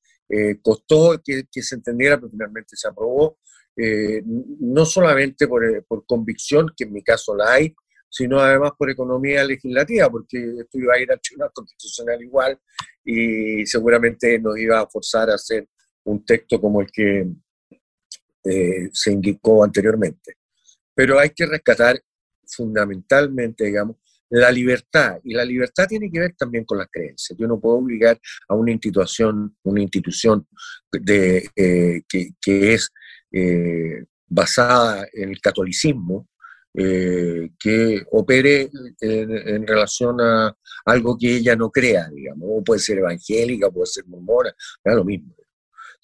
costó 0.63 1.21
que, 1.25 1.45
que, 1.51 1.63
se 1.63 1.77
entendiera, 1.77 2.17
pero 2.17 2.31
finalmente 2.31 2.77
se 2.77 2.89
aprobó 2.89 3.39
eh, 3.77 4.23
no 4.25 4.85
solamente 4.85 5.47
eh, 5.47 5.83
por, 5.87 6.07
convicción, 6.07 6.71
que 6.77 6.85
en 6.85 6.93
mi 6.93 7.03
caso 7.03 7.35
la 7.35 7.55
hay, 7.55 7.75
sino 8.09 8.39
además 8.39 8.73
por 8.79 8.91
economía 8.91 9.43
legislativa, 9.45 10.09
porque 10.09 10.39
esto 10.61 10.79
iba 10.79 10.95
a 10.95 11.01
ir 11.01 11.11
al 11.11 11.21
Tribunal 11.21 11.51
Constitucional 11.53 12.23
igual 12.23 12.61
y 13.05 13.67
seguramente 13.67 14.39
nos 14.39 14.57
iba 14.59 14.81
a 14.81 14.87
forzar 14.87 15.31
a 15.31 15.35
hacer 15.35 15.69
un 16.05 16.25
texto 16.25 16.61
como 16.61 16.81
el 16.81 16.91
que 16.93 17.27
eh, 18.45 18.89
se 18.93 19.13
indicó 19.13 19.65
anteriormente. 19.65 20.37
Pero 20.95 21.19
hay 21.19 21.31
que 21.31 21.47
rescatar 21.47 22.01
fundamentalmente, 22.47 23.65
digamos, 23.65 23.97
la 24.41 24.51
libertad. 24.51 25.19
Y 25.25 25.35
la 25.35 25.45
libertad 25.45 25.87
tiene 25.87 26.11
que 26.11 26.21
ver 26.21 26.35
también 26.37 26.65
con 26.65 26.79
las 26.79 26.89
creencias. 26.91 27.39
Yo 27.39 27.47
no 27.47 27.61
puedo 27.61 27.77
obligar 27.77 28.19
a 28.49 28.55
una 28.55 28.73
institución, 28.73 29.57
una 29.63 29.81
institución 29.81 30.47
de, 30.93 31.49
que, 31.55 32.31
que, 32.41 32.75
es 32.75 32.91
eh, 33.33 34.05
basada 34.29 35.07
en 35.13 35.31
el 35.31 35.41
catolicismo, 35.41 36.29
eh, 36.77 37.51
que 37.59 38.03
opere 38.11 38.69
en, 39.01 39.67
relación 39.67 40.21
a 40.21 40.57
algo 40.85 41.17
que 41.17 41.37
ella 41.37 41.55
no 41.55 41.71
crea, 41.71 42.09
digamos, 42.13 42.49
o 42.51 42.65
puede 42.65 42.81
ser 42.81 42.99
evangélica, 42.99 43.71
puede 43.71 43.87
ser 43.87 44.05
mormona, 44.07 44.53
es 44.83 44.95
lo 44.95 45.05
mismo. 45.05 45.35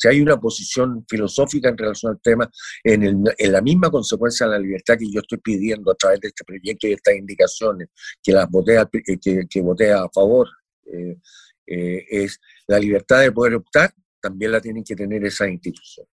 Si 0.00 0.08
hay 0.08 0.20
una 0.22 0.38
posición 0.38 1.04
filosófica 1.06 1.68
en 1.68 1.76
relación 1.76 2.12
al 2.12 2.20
tema, 2.22 2.50
en, 2.82 3.22
la 3.38 3.60
misma 3.60 3.90
consecuencia 3.90 4.46
de 4.46 4.52
la 4.52 4.58
libertad 4.58 4.96
que 4.98 5.10
yo 5.10 5.20
estoy 5.20 5.38
pidiendo 5.38 5.90
a 5.90 5.94
través 5.94 6.20
de 6.20 6.28
este 6.28 6.42
proyecto 6.42 6.88
y 6.88 6.92
estas 6.92 7.16
indicaciones, 7.16 7.88
que 8.22 8.32
las 8.32 8.48
voté 8.48 8.78
a, 8.78 8.88
que, 8.90 9.46
que 9.48 9.60
voté 9.60 9.92
a 9.92 10.08
favor, 10.08 10.48
eh, 10.86 11.18
es 11.66 12.40
la 12.66 12.78
libertad 12.78 13.20
de 13.20 13.30
poder 13.30 13.56
optar, 13.56 13.92
también 14.22 14.52
la 14.52 14.60
tienen 14.60 14.84
que 14.84 14.96
tener 14.96 15.22
esas 15.24 15.48
instituciones. 15.48 16.10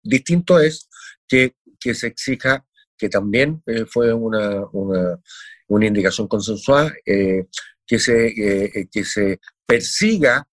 Distinto 0.00 0.60
es 0.60 0.88
que, 1.26 1.56
que 1.80 1.94
se 1.94 2.06
exija, 2.06 2.64
que 2.96 3.08
también 3.08 3.62
eh, 3.66 3.84
fue 3.86 4.12
una, 4.12 4.64
una, 4.72 5.86
indicación 5.86 6.28
consensuada, 6.28 6.92
eh, 7.04 7.46
que, 7.86 7.98
se, 7.98 8.26
eh, 8.28 8.88
que 8.90 9.04
se 9.04 9.40
persiga 9.66 10.46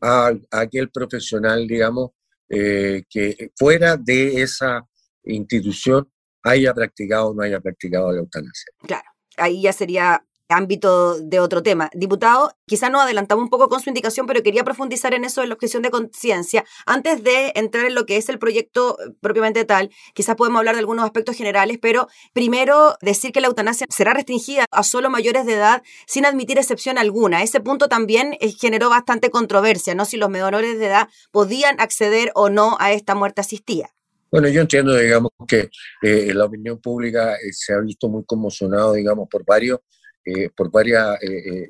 a, 0.00 0.32
aquel 0.50 0.90
profesional, 0.90 1.66
digamos, 1.66 2.10
que 2.48 3.50
fuera 3.56 3.96
de 3.96 4.42
esa 4.42 4.82
institución 5.24 6.10
haya 6.42 6.72
practicado 6.72 7.28
o 7.28 7.34
no 7.34 7.42
haya 7.42 7.60
practicado 7.60 8.12
la 8.12 8.20
eutanasia. 8.20 8.72
Claro, 8.86 9.08
ahí 9.36 9.62
ya 9.62 9.72
sería 9.72 10.24
ámbito 10.48 11.18
de 11.18 11.40
otro 11.40 11.62
tema. 11.62 11.90
Diputado, 11.94 12.52
quizá 12.66 12.90
nos 12.90 13.02
adelantamos 13.02 13.44
un 13.44 13.50
poco 13.50 13.68
con 13.68 13.80
su 13.80 13.90
indicación, 13.90 14.26
pero 14.26 14.42
quería 14.42 14.64
profundizar 14.64 15.14
en 15.14 15.24
eso 15.24 15.40
de 15.40 15.46
la 15.46 15.54
objeción 15.54 15.82
de 15.82 15.90
conciencia. 15.90 16.64
Antes 16.86 17.22
de 17.22 17.52
entrar 17.54 17.86
en 17.86 17.94
lo 17.94 18.06
que 18.06 18.16
es 18.16 18.28
el 18.28 18.38
proyecto 18.38 18.98
eh, 19.00 19.10
propiamente 19.20 19.64
tal, 19.64 19.90
quizás 20.14 20.36
podemos 20.36 20.58
hablar 20.58 20.74
de 20.74 20.80
algunos 20.80 21.04
aspectos 21.04 21.36
generales, 21.36 21.78
pero 21.80 22.08
primero 22.32 22.96
decir 23.00 23.32
que 23.32 23.40
la 23.40 23.48
eutanasia 23.48 23.86
será 23.90 24.14
restringida 24.14 24.64
a 24.70 24.82
solo 24.82 25.10
mayores 25.10 25.46
de 25.46 25.54
edad 25.54 25.82
sin 26.06 26.26
admitir 26.26 26.58
excepción 26.58 26.98
alguna. 26.98 27.42
Ese 27.42 27.60
punto 27.60 27.88
también 27.88 28.36
eh, 28.40 28.52
generó 28.52 28.90
bastante 28.90 29.30
controversia, 29.30 29.94
¿no? 29.94 30.04
Si 30.04 30.16
los 30.16 30.30
menores 30.30 30.78
de 30.78 30.86
edad 30.86 31.08
podían 31.30 31.80
acceder 31.80 32.32
o 32.34 32.48
no 32.48 32.76
a 32.80 32.92
esta 32.92 33.14
muerte 33.14 33.40
asistida. 33.40 33.94
Bueno, 34.30 34.48
yo 34.48 34.60
entiendo, 34.60 34.94
digamos, 34.94 35.30
que 35.46 35.70
eh, 36.02 36.34
la 36.34 36.44
opinión 36.44 36.78
pública 36.78 37.36
se 37.50 37.72
ha 37.72 37.80
visto 37.80 38.08
muy 38.08 38.24
conmocionado, 38.24 38.92
digamos, 38.92 39.26
por 39.30 39.42
varios 39.44 39.80
eh, 40.24 40.50
por 40.54 40.70
varios 40.70 41.16
eh, 41.22 41.64
eh, 41.64 41.68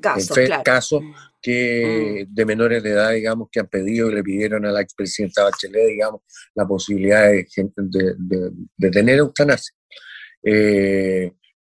casos, 0.63 1.01
que 1.41 2.25
mm. 2.27 2.33
de 2.33 2.45
menores 2.45 2.83
de 2.83 2.89
edad, 2.89 3.11
digamos, 3.11 3.47
que 3.51 3.61
han 3.61 3.67
pedido 3.67 4.09
y 4.09 4.15
le 4.15 4.23
pidieron 4.23 4.65
a 4.65 4.71
la 4.71 4.81
expresidenta 4.81 5.43
Bachelet, 5.43 5.87
digamos, 5.87 6.21
la 6.55 6.67
posibilidad 6.67 7.29
de, 7.29 7.47
de, 7.55 8.51
de 8.75 8.91
tener 8.91 9.19
eutanasia. 9.19 9.73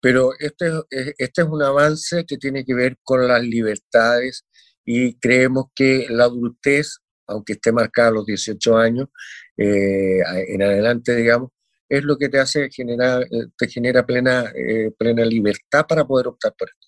pero 0.01 0.33
este, 0.39 0.67
este 0.91 1.43
es 1.43 1.49
un 1.49 1.63
avance 1.63 2.25
que 2.27 2.39
tiene 2.39 2.65
que 2.65 2.75
ver 2.75 2.97
con 3.03 3.27
las 3.29 3.43
libertades 3.43 4.47
y 4.85 5.15
creemos 5.19 5.67
que 5.75 6.07
la 6.09 6.25
adultez, 6.25 6.99
aunque 7.27 7.53
esté 7.53 7.71
marcada 7.73 8.09
a 8.09 8.13
los 8.13 8.27
18 8.27 8.77
años, 8.77 9.09
en 9.57 10.63
adelante, 10.63 11.15
digamos, 11.15 11.51
es 11.91 12.05
lo 12.05 12.17
que 12.17 12.29
te 12.29 12.39
hace 12.39 12.71
generar, 12.71 13.25
eh, 13.25 13.49
te 13.59 13.67
genera 13.67 14.07
plena, 14.07 14.53
eh, 14.55 14.93
plena 14.97 15.25
libertad 15.25 15.85
para 15.89 16.07
poder 16.07 16.29
optar 16.29 16.55
por 16.57 16.71
esto. 16.71 16.87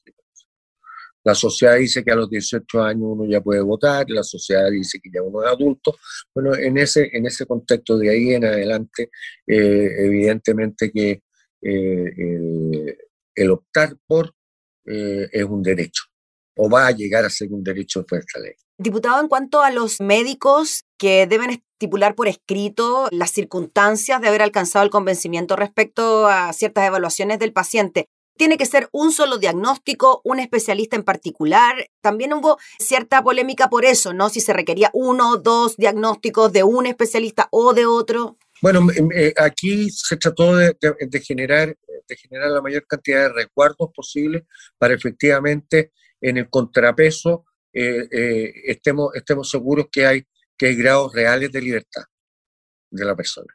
La 1.25 1.35
sociedad 1.35 1.77
dice 1.77 2.05
que 2.05 2.11
a 2.11 2.17
los 2.17 2.31
18 2.31 2.83
años 2.83 3.03
uno 3.05 3.25
ya 3.29 3.41
puede 3.41 3.61
votar, 3.61 4.09
la 4.09 4.23
sociedad 4.23 4.71
dice 4.71 5.01
que 5.01 5.11
ya 5.13 5.23
uno 5.23 5.43
es 5.43 5.49
adulto. 5.49 5.97
Bueno, 6.35 6.55
en 6.57 6.79
ese, 6.79 7.11
en 7.13 7.27
ese 7.27 7.47
contexto 7.47 7.97
de 7.97 8.11
ahí 8.11 8.35
en 8.35 8.45
adelante, 8.45 9.11
eh, 9.47 9.89
evidentemente 9.99 10.91
que 10.91 11.23
el, 11.61 13.51
optar 13.51 13.97
por 14.07 14.35
es 14.85 15.45
un 15.45 15.63
derecho. 15.63 16.05
o 16.57 16.69
va 16.69 16.89
a 16.89 16.91
llegar 16.91 17.25
a 17.25 17.31
ser 17.31 17.53
un 17.53 17.63
derecho 17.63 18.01
después 18.01 18.21
de 18.21 18.25
esta 18.27 18.41
ley. 18.41 18.55
Diputado, 18.79 19.21
en 19.21 19.29
cuanto 19.29 19.63
a 19.63 19.71
los 19.71 20.01
médicos 20.01 20.85
que 20.99 21.27
deben 21.27 21.51
estipular 21.51 22.15
por 22.15 22.29
escrito 22.29 23.09
las 23.11 23.31
circunstancias 23.31 24.21
de 24.21 24.29
haber 24.29 24.43
alcanzado 24.43 24.85
el 24.85 24.91
convencimiento 24.91 25.57
respecto 25.57 26.27
a 26.27 26.53
ciertas 26.53 26.87
evaluaciones 26.87 27.39
del 27.39 27.53
paciente, 27.53 28.09
tiene 28.37 28.57
que 28.57 28.67
ser 28.67 28.89
un 28.93 29.13
solo 29.13 29.39
diagnóstico, 29.39 30.21
un 30.25 30.41
especialista 30.41 30.97
en 30.97 31.03
particular. 31.03 31.89
También 32.01 32.33
hubo 32.33 32.59
cierta 32.79 33.23
polémica 33.23 33.69
por 33.69 33.85
eso, 33.85 34.13
¿no? 34.13 34.31
Si 34.31 34.41
se 34.41 34.53
requería 34.53 34.91
uno 34.95 35.33
o 35.33 35.37
dos 35.37 35.77
diagnósticos 35.77 36.53
de 36.53 36.63
un 36.63 36.87
especialista 36.87 37.49
o 37.51 37.75
de 37.75 37.87
otro. 37.87 38.39
Bueno, 38.61 38.87
eh, 39.15 39.35
aquí 39.37 39.91
se 39.91 40.17
trató 40.17 40.57
de, 40.57 40.77
generar, 41.23 41.77
de 42.09 42.17
generar 42.17 42.51
la 42.51 42.63
mayor 42.63 42.87
cantidad 42.87 43.23
de 43.23 43.33
resguardos 43.33 43.91
posible 43.95 44.47
para 44.79 44.95
efectivamente 44.95 45.93
en 46.21 46.37
el 46.37 46.49
contrapeso 46.49 47.45
eh, 47.73 48.09
eh, 48.11 48.53
estemos, 48.67 49.15
estemos 49.15 49.51
seguros 49.51 49.87
que 49.91 50.07
hay, 50.07 50.25
que 50.57 50.67
hay 50.67 50.77
grados 50.77 51.13
reales 51.13 51.51
de 51.51 51.61
libertad 51.63 52.05
de 52.91 53.05
la 53.05 53.17
persona 53.17 53.53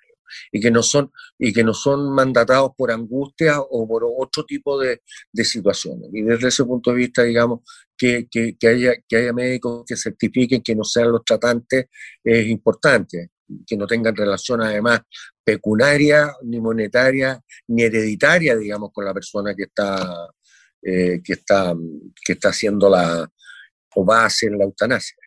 y 0.51 0.59
que 0.59 0.71
no 0.71 0.83
son, 0.83 1.11
y 1.37 1.53
que 1.53 1.63
no 1.63 1.73
son 1.73 2.13
mandatados 2.13 2.71
por 2.77 2.91
angustia 2.91 3.59
o 3.61 3.87
por 3.87 4.03
otro 4.05 4.45
tipo 4.45 4.79
de, 4.79 5.01
de 5.31 5.45
situaciones. 5.45 6.09
Y 6.13 6.21
desde 6.21 6.49
ese 6.49 6.65
punto 6.65 6.91
de 6.91 6.97
vista, 6.97 7.23
digamos, 7.23 7.61
que, 7.97 8.27
que, 8.29 8.57
que, 8.57 8.67
haya, 8.67 8.93
que 9.07 9.17
haya 9.17 9.33
médicos 9.33 9.83
que 9.85 9.95
certifiquen 9.95 10.61
que 10.61 10.75
no 10.75 10.83
sean 10.83 11.11
los 11.11 11.23
tratantes 11.23 11.87
es 12.23 12.47
importante, 12.47 13.31
que 13.65 13.77
no 13.77 13.87
tengan 13.87 14.15
relación 14.15 14.61
además 14.61 15.01
pecuniaria, 15.43 16.33
ni 16.43 16.59
monetaria, 16.59 17.41
ni 17.67 17.83
hereditaria, 17.83 18.55
digamos, 18.55 18.91
con 18.91 19.05
la 19.05 19.13
persona 19.13 19.55
que 19.55 19.63
está, 19.63 20.29
eh, 20.81 21.21
que 21.23 21.33
está, 21.33 21.73
que 22.25 22.33
está 22.33 22.49
haciendo 22.49 22.89
la, 22.89 23.29
o 23.97 24.05
va 24.05 24.21
a 24.21 24.25
hacer 24.25 24.51
la 24.51 24.65
eutanasia. 24.65 25.17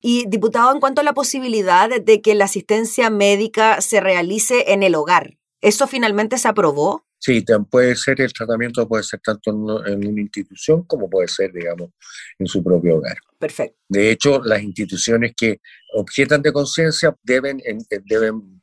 Y 0.00 0.26
diputado, 0.28 0.72
en 0.72 0.80
cuanto 0.80 1.00
a 1.00 1.04
la 1.04 1.14
posibilidad 1.14 1.88
de 1.88 2.20
que 2.20 2.34
la 2.34 2.44
asistencia 2.46 3.08
médica 3.08 3.80
se 3.80 4.00
realice 4.00 4.72
en 4.72 4.82
el 4.82 4.96
hogar, 4.96 5.38
¿eso 5.60 5.86
finalmente 5.86 6.36
se 6.38 6.48
aprobó? 6.48 7.06
Sí, 7.18 7.42
puede 7.70 7.96
ser 7.96 8.20
el 8.20 8.32
tratamiento, 8.32 8.86
puede 8.86 9.04
ser 9.04 9.20
tanto 9.20 9.50
en, 9.50 10.06
una 10.08 10.20
institución 10.20 10.82
como 10.82 11.08
puede 11.08 11.28
ser, 11.28 11.52
digamos, 11.52 11.90
en 12.38 12.46
su 12.46 12.62
propio 12.62 12.96
hogar. 12.96 13.16
Perfecto. 13.38 13.78
De 13.88 14.10
hecho, 14.10 14.42
las 14.42 14.62
instituciones 14.62 15.32
que 15.34 15.60
objetan 15.94 16.42
de 16.42 16.52
conciencia 16.52 17.16
deben, 17.22 17.62
deben, 18.04 18.60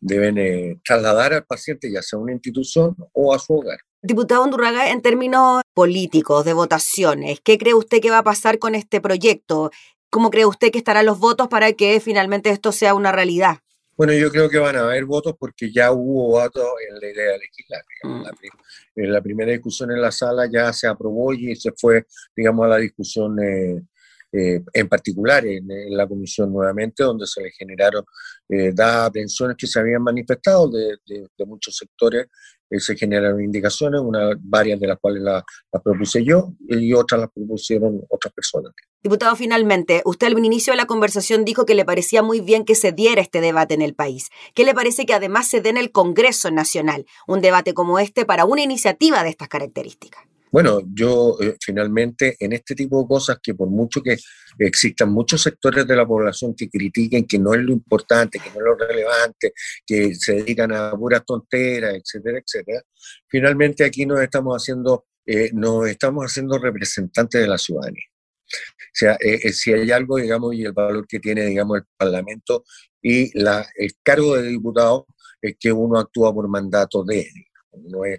deben 0.00 0.38
eh, 0.38 0.80
trasladar 0.84 1.34
al 1.34 1.44
paciente 1.44 1.92
ya 1.92 2.02
sea 2.02 2.18
a 2.18 2.22
una 2.22 2.32
institución 2.32 2.96
o 3.12 3.32
a 3.32 3.38
su 3.38 3.52
hogar. 3.52 3.78
Diputado 4.02 4.44
Undurraga, 4.44 4.90
en 4.90 5.02
términos 5.02 5.60
políticos, 5.74 6.46
de 6.46 6.54
votaciones, 6.54 7.38
¿qué 7.44 7.58
cree 7.58 7.74
usted 7.74 8.00
que 8.00 8.10
va 8.10 8.18
a 8.18 8.22
pasar 8.22 8.58
con 8.58 8.74
este 8.74 8.98
proyecto? 8.98 9.70
¿Cómo 10.08 10.30
cree 10.30 10.46
usted 10.46 10.70
que 10.70 10.78
estarán 10.78 11.04
los 11.04 11.18
votos 11.18 11.48
para 11.48 11.74
que 11.74 12.00
finalmente 12.00 12.48
esto 12.48 12.72
sea 12.72 12.94
una 12.94 13.12
realidad? 13.12 13.58
Bueno, 13.98 14.14
yo 14.14 14.30
creo 14.30 14.48
que 14.48 14.56
van 14.56 14.76
a 14.76 14.84
haber 14.84 15.04
votos 15.04 15.34
porque 15.38 15.70
ya 15.70 15.92
hubo 15.92 16.28
votos 16.28 16.64
en 16.88 16.98
la 16.98 17.10
idea 17.10 17.36
legislar. 17.36 17.82
Mm. 18.02 18.24
en 18.96 19.12
la 19.12 19.20
primera 19.20 19.52
discusión 19.52 19.90
en 19.90 20.00
la 20.00 20.10
sala 20.10 20.48
ya 20.50 20.72
se 20.72 20.86
aprobó 20.86 21.34
y 21.34 21.54
se 21.54 21.70
fue, 21.72 22.06
digamos, 22.34 22.64
a 22.64 22.68
la 22.68 22.76
discusión 22.78 23.38
eh, 23.38 23.82
eh, 24.32 24.62
en 24.72 24.88
particular 24.88 25.44
en, 25.44 25.66
la 25.90 26.06
comisión 26.06 26.52
nuevamente, 26.52 27.02
donde 27.02 27.26
se 27.26 27.42
le 27.42 27.50
generaron 27.50 28.04
eh, 28.48 28.70
dadas 28.72 29.10
pensiones 29.10 29.56
que 29.56 29.66
se 29.66 29.80
habían 29.80 30.02
manifestado 30.02 30.70
de, 30.70 30.98
muchos 31.46 31.76
sectores, 31.76 32.26
eh, 32.70 32.78
se 32.78 32.96
generaron 32.96 33.42
indicaciones, 33.42 34.00
una, 34.00 34.30
varias 34.38 34.78
de 34.78 34.86
las 34.86 34.98
cuales 35.00 35.22
las 35.22 35.42
propuse 35.82 36.22
yo 36.22 36.52
y 36.68 36.92
otras 36.94 37.22
las 37.22 37.30
propusieron 37.32 38.00
otras 38.08 38.32
personas. 38.32 38.72
Diputado, 39.02 39.34
finalmente, 39.34 40.02
usted 40.04 40.28
al 40.28 40.38
inicio 40.44 40.72
de 40.72 40.76
la 40.76 40.86
conversación 40.86 41.44
dijo 41.44 41.66
que 41.66 41.74
le 41.74 41.84
parecía 41.84 42.22
muy 42.22 42.40
bien 42.40 42.64
que 42.64 42.76
se 42.76 42.92
diera 42.92 43.20
este 43.20 43.40
debate 43.40 43.74
en 43.74 43.82
el 43.82 43.94
país. 43.94 44.30
¿Qué 44.54 44.64
le 44.64 44.74
parece 44.74 45.06
que 45.06 45.14
además 45.14 45.48
se 45.48 45.60
dé 45.60 45.70
en 45.70 45.78
el 45.78 45.90
Congreso 45.90 46.50
Nacional 46.52 47.04
un 47.26 47.40
debate 47.40 47.74
como 47.74 47.98
este 47.98 48.24
para 48.24 48.44
una 48.44 48.62
iniciativa 48.62 49.24
de 49.24 49.30
estas 49.30 49.48
características? 49.48 50.29
Bueno, 50.50 50.80
yo 50.92 51.36
eh, 51.40 51.56
finalmente 51.60 52.36
en 52.40 52.52
este 52.52 52.74
tipo 52.74 53.02
de 53.02 53.08
cosas 53.08 53.38
que 53.42 53.54
por 53.54 53.68
mucho 53.68 54.02
que 54.02 54.16
existan 54.58 55.12
muchos 55.12 55.42
sectores 55.42 55.86
de 55.86 55.96
la 55.96 56.06
población 56.06 56.54
que 56.54 56.68
critiquen 56.68 57.26
que 57.26 57.38
no 57.38 57.54
es 57.54 57.60
lo 57.60 57.72
importante, 57.72 58.38
que 58.38 58.50
no 58.50 58.56
es 58.56 58.62
lo 58.62 58.76
relevante, 58.76 59.52
que 59.86 60.14
se 60.14 60.34
dedican 60.34 60.72
a 60.72 60.92
puras 60.92 61.24
tonteras, 61.24 61.94
etcétera, 61.94 62.38
etcétera, 62.38 62.82
finalmente 63.28 63.84
aquí 63.84 64.06
nos 64.06 64.20
estamos 64.20 64.60
haciendo, 64.60 65.06
eh, 65.24 65.50
nos 65.52 65.88
estamos 65.88 66.24
haciendo 66.24 66.58
representantes 66.58 67.40
de 67.40 67.46
la 67.46 67.58
ciudadanía. 67.58 68.04
O 68.50 68.92
sea, 68.92 69.12
eh, 69.14 69.40
eh, 69.44 69.52
si 69.52 69.72
hay 69.72 69.90
algo, 69.90 70.18
digamos, 70.18 70.54
y 70.54 70.64
el 70.64 70.72
valor 70.72 71.06
que 71.06 71.20
tiene, 71.20 71.46
digamos, 71.46 71.78
el 71.78 71.84
Parlamento 71.96 72.64
y 73.00 73.38
la, 73.38 73.66
el 73.76 73.92
cargo 74.02 74.36
de 74.36 74.48
diputado 74.48 75.06
es 75.40 75.56
que 75.58 75.72
uno 75.72 75.98
actúa 75.98 76.34
por 76.34 76.48
mandato 76.48 77.04
de 77.04 77.20
él. 77.20 77.46
Eh, 77.72 78.18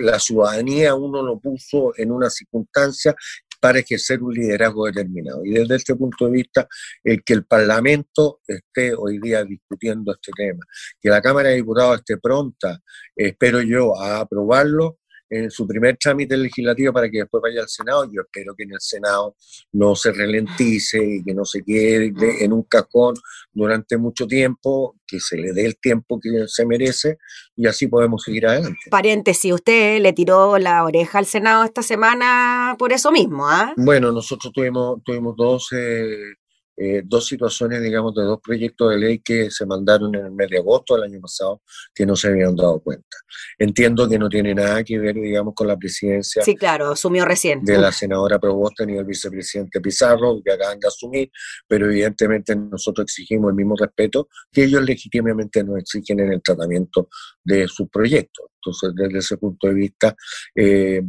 la 0.00 0.18
ciudadanía 0.18 0.94
uno 0.94 1.22
lo 1.22 1.38
puso 1.38 1.92
en 1.96 2.10
una 2.10 2.30
circunstancia 2.30 3.14
para 3.62 3.78
ejercer 3.78 4.20
un 4.22 4.34
liderazgo 4.34 4.86
determinado. 4.86 5.44
Y 5.44 5.52
desde 5.52 5.76
este 5.76 5.94
punto 5.94 6.26
de 6.26 6.32
vista, 6.32 6.66
el 7.04 7.22
que 7.22 7.32
el 7.34 7.44
Parlamento 7.44 8.40
esté 8.44 8.92
hoy 8.92 9.20
día 9.20 9.44
discutiendo 9.44 10.12
este 10.12 10.32
tema, 10.36 10.64
que 11.00 11.08
la 11.08 11.22
Cámara 11.22 11.50
de 11.50 11.56
Diputados 11.56 11.98
esté 11.98 12.18
pronta, 12.18 12.80
espero 13.14 13.62
yo, 13.62 13.96
a 13.96 14.20
aprobarlo, 14.20 14.98
en 15.32 15.50
su 15.50 15.66
primer 15.66 15.96
trámite 15.96 16.36
legislativo 16.36 16.92
para 16.92 17.10
que 17.10 17.18
después 17.18 17.42
vaya 17.42 17.62
al 17.62 17.68
Senado. 17.68 18.04
Yo 18.12 18.20
espero 18.20 18.54
que 18.54 18.64
en 18.64 18.72
el 18.72 18.80
Senado 18.80 19.34
no 19.72 19.94
se 19.94 20.12
ralentice 20.12 21.02
y 21.02 21.24
que 21.24 21.32
no 21.32 21.44
se 21.44 21.62
quede 21.64 22.12
en 22.44 22.52
un 22.52 22.62
cajón 22.64 23.14
durante 23.52 23.96
mucho 23.96 24.26
tiempo, 24.26 24.96
que 25.06 25.20
se 25.20 25.36
le 25.36 25.52
dé 25.52 25.64
el 25.64 25.78
tiempo 25.78 26.20
que 26.20 26.30
se 26.46 26.66
merece 26.66 27.18
y 27.56 27.66
así 27.66 27.86
podemos 27.86 28.22
seguir 28.22 28.46
adelante. 28.46 28.78
Paréntesis, 28.90 29.52
usted 29.52 30.00
le 30.00 30.12
tiró 30.12 30.58
la 30.58 30.84
oreja 30.84 31.18
al 31.18 31.26
Senado 31.26 31.64
esta 31.64 31.82
semana 31.82 32.76
por 32.78 32.92
eso 32.92 33.10
mismo, 33.10 33.48
¿ah? 33.48 33.72
Bueno, 33.76 34.12
nosotros 34.12 34.52
tuvimos, 34.52 35.02
tuvimos 35.02 35.34
dos 35.36 35.68
eh, 35.72 36.34
eh, 36.76 37.02
dos 37.04 37.26
situaciones, 37.26 37.82
digamos, 37.82 38.14
de 38.14 38.22
dos 38.22 38.40
proyectos 38.42 38.90
de 38.90 38.98
ley 38.98 39.18
que 39.18 39.50
se 39.50 39.66
mandaron 39.66 40.14
en 40.14 40.26
el 40.26 40.32
mes 40.32 40.48
de 40.48 40.58
agosto 40.58 40.94
del 40.94 41.04
año 41.04 41.20
pasado 41.20 41.62
que 41.94 42.06
no 42.06 42.16
se 42.16 42.28
habían 42.28 42.56
dado 42.56 42.80
cuenta. 42.80 43.16
Entiendo 43.58 44.08
que 44.08 44.18
no 44.18 44.28
tiene 44.28 44.54
nada 44.54 44.82
que 44.82 44.98
ver, 44.98 45.14
digamos, 45.14 45.54
con 45.54 45.66
la 45.66 45.76
presidencia. 45.76 46.42
Sí, 46.42 46.56
claro, 46.56 46.92
asumió 46.92 47.24
recién. 47.24 47.62
De 47.64 47.78
la 47.78 47.92
senadora 47.92 48.38
Probosta 48.38 48.86
ni 48.86 48.94
del 48.94 49.04
vicepresidente 49.04 49.80
Pizarro, 49.80 50.40
que 50.44 50.52
acaban 50.52 50.78
de 50.80 50.88
asumir, 50.88 51.30
pero 51.68 51.86
evidentemente 51.86 52.56
nosotros 52.56 53.04
exigimos 53.04 53.50
el 53.50 53.56
mismo 53.56 53.76
respeto 53.76 54.28
que 54.50 54.64
ellos 54.64 54.82
legítimamente 54.82 55.62
nos 55.62 55.78
exigen 55.78 56.20
en 56.20 56.32
el 56.32 56.42
tratamiento 56.42 57.08
de 57.44 57.68
sus 57.68 57.88
proyectos. 57.88 58.46
Entonces, 58.56 58.92
desde 58.94 59.18
ese 59.18 59.36
punto 59.36 59.66
de 59.66 59.74
vista, 59.74 60.16
eh, 60.54 61.02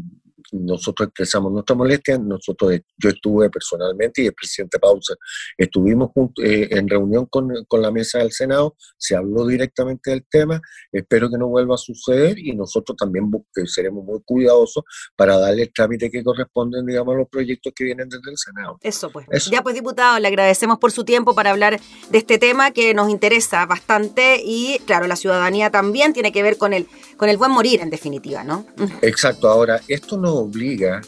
nosotros 0.52 1.08
expresamos 1.08 1.52
nuestra 1.52 1.76
molestia, 1.76 2.18
nosotros, 2.18 2.80
yo 2.98 3.10
estuve 3.10 3.50
personalmente 3.50 4.24
y 4.24 4.28
el 4.28 4.34
presidente 4.34 4.80
Pausa 4.80 5.16
estuvimos 5.58 6.12
eh, 6.44 6.68
en 6.72 6.88
reunión 6.88 7.26
con, 7.28 7.50
con, 7.68 7.82
la 7.82 7.92
mesa 7.92 8.20
del 8.20 8.32
Senado, 8.32 8.76
se 8.98 9.16
habló 9.16 9.46
directamente 9.48 10.12
del 10.12 10.26
tema, 10.30 10.62
espero 10.92 11.30
que 11.30 11.38
no 11.38 11.48
vuelva 11.48 11.76
a 11.76 11.78
suceder 11.78 12.38
y 12.40 12.56
nosotros 12.56 12.96
también 12.98 13.30
seremos 13.66 14.04
muy 14.06 14.20
cuidadosos 14.24 14.84
para 15.16 15.38
darle 15.38 15.64
el 15.64 15.74
trámite 15.74 16.10
que 16.10 16.24
corresponde, 16.24 16.82
digamos, 16.86 17.16
a 17.16 17.18
los 17.20 17.30
proyectos 17.30 17.74
que 17.76 17.84
vienen 17.84 18.10
desde 18.10 18.32
el 18.32 18.38
Senado. 18.38 18.78
Eso 18.82 19.12
pues. 19.12 19.28
Ya 19.50 19.62
pues, 19.62 19.76
diputado, 19.76 20.20
le 20.20 20.28
agradecemos 20.28 20.80
por 20.80 20.92
su 20.92 21.04
tiempo 21.04 21.36
para 21.36 21.52
hablar 21.52 21.80
de 22.10 22.18
este 22.18 22.38
tema 22.38 22.72
que 22.72 22.94
nos 22.94 23.10
interesa 23.10 23.66
bastante 23.66 24.42
y, 24.44 24.80
claro, 24.86 25.08
la 25.08 25.16
ciudadanía 25.16 25.70
también 25.70 26.14
tiene 26.14 26.32
que 26.32 26.44
ver 26.44 26.58
con 26.58 26.74
el, 26.74 26.88
con 27.18 27.30
el 27.30 27.38
buen 27.38 27.52
morir, 27.52 27.82
en 27.82 27.90
definitiva, 27.90 28.44
¿no? 28.44 28.66
Exacto. 29.02 29.50
Ahora, 29.50 29.82
esto 29.88 30.18
no 30.18 30.33
obliga 30.36 31.02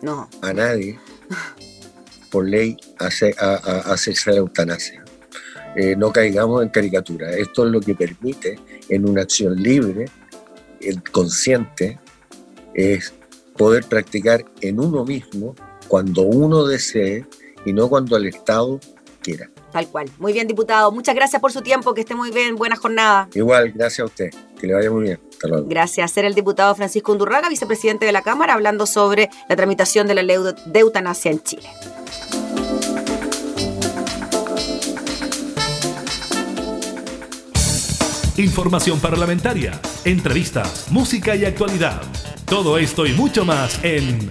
no. 0.00 0.28
a 0.40 0.52
nadie 0.52 0.98
por 2.30 2.48
ley 2.48 2.76
a, 2.98 3.06
hacerse 3.92 4.30
la 4.30 4.38
eutanasia. 4.38 5.04
Eh, 5.76 5.94
no 5.96 6.12
caigamos 6.12 6.62
en 6.62 6.70
caricatura. 6.70 7.30
Esto 7.30 7.66
es 7.66 7.72
lo 7.72 7.80
que 7.80 7.94
permite 7.94 8.58
en 8.88 9.08
una 9.08 9.22
acción 9.22 9.62
libre, 9.62 10.06
el 10.80 11.02
consciente, 11.02 12.00
es 12.74 13.12
poder 13.56 13.84
practicar 13.84 14.44
en 14.60 14.80
uno 14.80 15.04
mismo 15.04 15.54
cuando 15.88 16.22
uno 16.22 16.64
desee 16.64 17.26
y 17.66 17.72
no 17.72 17.88
cuando 17.88 18.16
el 18.16 18.26
Estado 18.26 18.80
quiera. 19.22 19.50
Tal 19.72 19.88
cual. 19.88 20.10
Muy 20.18 20.32
bien, 20.32 20.46
diputado. 20.46 20.92
Muchas 20.92 21.14
gracias 21.14 21.40
por 21.40 21.52
su 21.52 21.62
tiempo. 21.62 21.94
Que 21.94 22.02
esté 22.02 22.14
muy 22.14 22.30
bien. 22.30 22.56
Buena 22.56 22.76
jornada. 22.76 23.28
Igual, 23.34 23.72
gracias 23.72 24.00
a 24.00 24.04
usted. 24.04 24.30
Que 24.60 24.66
le 24.66 24.74
vaya 24.74 24.90
muy 24.90 25.02
bien. 25.02 25.20
Gracias. 25.66 26.10
Ser 26.10 26.24
el 26.24 26.34
diputado 26.34 26.74
Francisco 26.74 27.12
Undurraga, 27.12 27.48
vicepresidente 27.48 28.06
de 28.06 28.12
la 28.12 28.22
Cámara, 28.22 28.54
hablando 28.54 28.86
sobre 28.86 29.30
la 29.48 29.56
tramitación 29.56 30.06
de 30.06 30.14
la 30.14 30.22
ley 30.22 30.36
de 30.66 30.78
eutanasia 30.78 31.30
en 31.30 31.42
Chile. 31.42 31.68
Información 38.36 38.98
parlamentaria, 38.98 39.78
entrevistas, 40.04 40.86
música 40.90 41.36
y 41.36 41.44
actualidad. 41.44 42.00
Todo 42.46 42.78
esto 42.78 43.06
y 43.06 43.12
mucho 43.12 43.44
más 43.44 43.78
en 43.84 44.30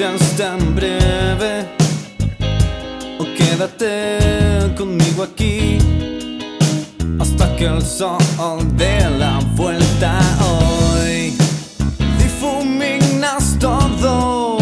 seas 0.00 0.36
tan 0.38 0.74
breve. 0.74 1.66
O 3.18 3.24
quédate 3.36 4.18
conmigo 4.74 5.22
aquí 5.22 5.76
hasta 7.18 7.54
que 7.56 7.66
el 7.66 7.82
sol 7.82 8.18
dé 8.78 8.98
la 9.18 9.38
vuelta 9.56 10.18
hoy. 10.40 11.36
Difuminas 12.18 13.58
todo, 13.58 14.56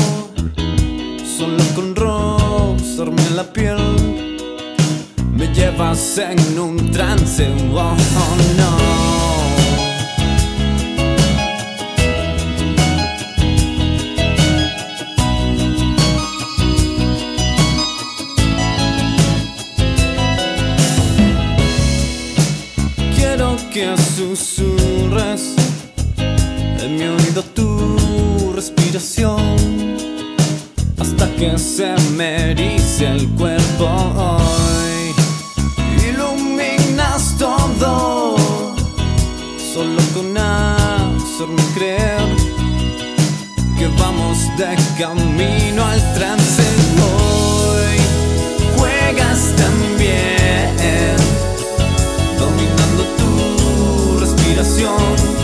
solo 1.39 1.65
con 1.77 1.95
rozarme 1.95 3.31
la 3.37 3.45
piel. 3.45 3.79
Me 5.37 5.47
llevas 5.55 6.19
en 6.19 6.59
un 6.59 6.91
trance, 6.91 7.47
oh, 7.73 7.95
oh 8.25 8.37
no. 8.57 9.18
hasta 30.99 31.31
que 31.37 31.57
se 31.57 31.95
me 32.17 32.53
dice 32.53 33.07
el 33.07 33.29
cuerpo 33.37 33.87
hoy. 34.17 35.15
Iluminas 36.09 37.37
todo, 37.39 38.35
solo 39.73 40.03
con 40.15 40.37
hacerme 40.37 41.63
creer 41.75 42.29
que 43.79 43.87
vamos 44.01 44.39
de 44.57 44.77
camino 44.99 45.85
al 45.85 46.15
trance 46.15 46.63
hoy. 47.01 47.99
Juegas 48.77 49.55
también, 49.57 51.17
dominando 52.37 53.05
tu 53.17 54.19
respiración. 54.19 55.38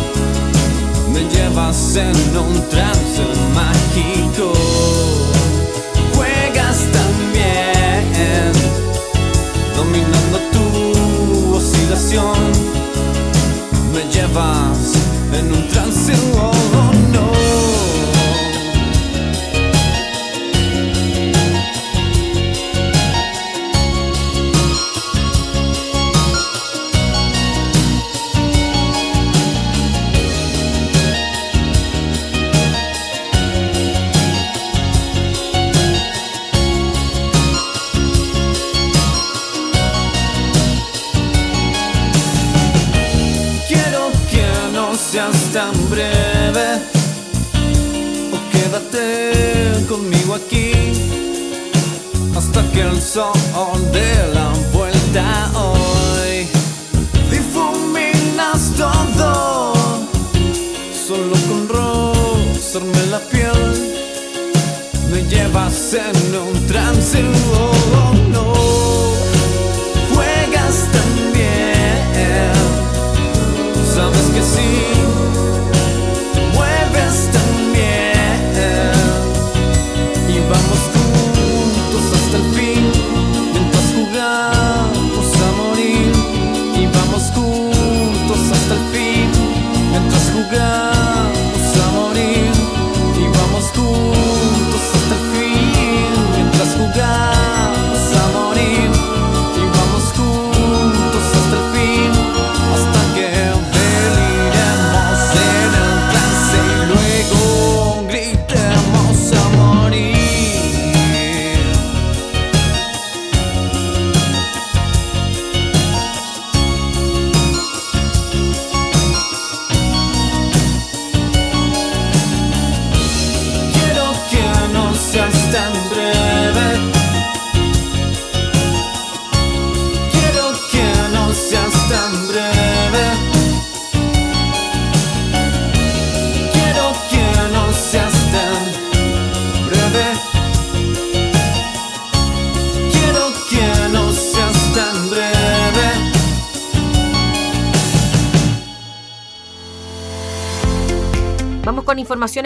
va 1.54 1.72
se 1.72 2.10
non 2.32 2.52
transe 2.68 3.22
mágico. 3.52 4.53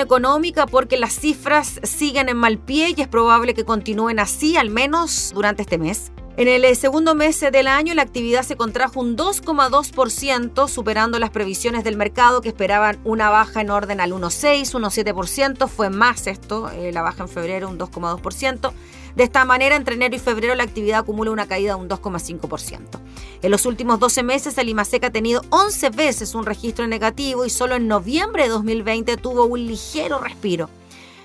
económica 0.00 0.66
porque 0.66 0.96
las 0.96 1.12
cifras 1.12 1.80
siguen 1.82 2.28
en 2.28 2.36
mal 2.36 2.58
pie 2.58 2.94
y 2.96 3.00
es 3.00 3.08
probable 3.08 3.54
que 3.54 3.64
continúen 3.64 4.18
así 4.18 4.56
al 4.56 4.70
menos 4.70 5.32
durante 5.34 5.62
este 5.62 5.78
mes. 5.78 6.12
En 6.38 6.46
el 6.46 6.64
eh, 6.64 6.76
segundo 6.76 7.16
mes 7.16 7.40
del 7.40 7.66
año, 7.66 7.94
la 7.94 8.02
actividad 8.02 8.44
se 8.44 8.54
contrajo 8.54 9.00
un 9.00 9.16
2,2%, 9.16 10.68
superando 10.68 11.18
las 11.18 11.30
previsiones 11.30 11.82
del 11.82 11.96
mercado 11.96 12.42
que 12.42 12.50
esperaban 12.50 13.00
una 13.02 13.28
baja 13.28 13.60
en 13.60 13.70
orden 13.70 14.00
al 14.00 14.12
1,6, 14.12 14.72
1,7%. 14.72 15.66
Fue 15.66 15.90
más 15.90 16.28
esto, 16.28 16.70
eh, 16.70 16.92
la 16.92 17.02
baja 17.02 17.24
en 17.24 17.28
febrero, 17.28 17.68
un 17.68 17.76
2,2%. 17.76 18.72
De 19.16 19.24
esta 19.24 19.44
manera, 19.44 19.74
entre 19.74 19.96
enero 19.96 20.14
y 20.14 20.20
febrero, 20.20 20.54
la 20.54 20.62
actividad 20.62 21.00
acumula 21.00 21.32
una 21.32 21.48
caída 21.48 21.74
de 21.74 21.80
un 21.80 21.88
2,5%. 21.88 23.00
En 23.42 23.50
los 23.50 23.66
últimos 23.66 23.98
12 23.98 24.22
meses, 24.22 24.56
el 24.58 24.68
IMASEC 24.68 25.06
ha 25.06 25.10
tenido 25.10 25.42
11 25.50 25.90
veces 25.90 26.36
un 26.36 26.46
registro 26.46 26.86
negativo 26.86 27.46
y 27.46 27.50
solo 27.50 27.74
en 27.74 27.88
noviembre 27.88 28.44
de 28.44 28.50
2020 28.50 29.16
tuvo 29.16 29.46
un 29.46 29.66
ligero 29.66 30.20
respiro. 30.20 30.70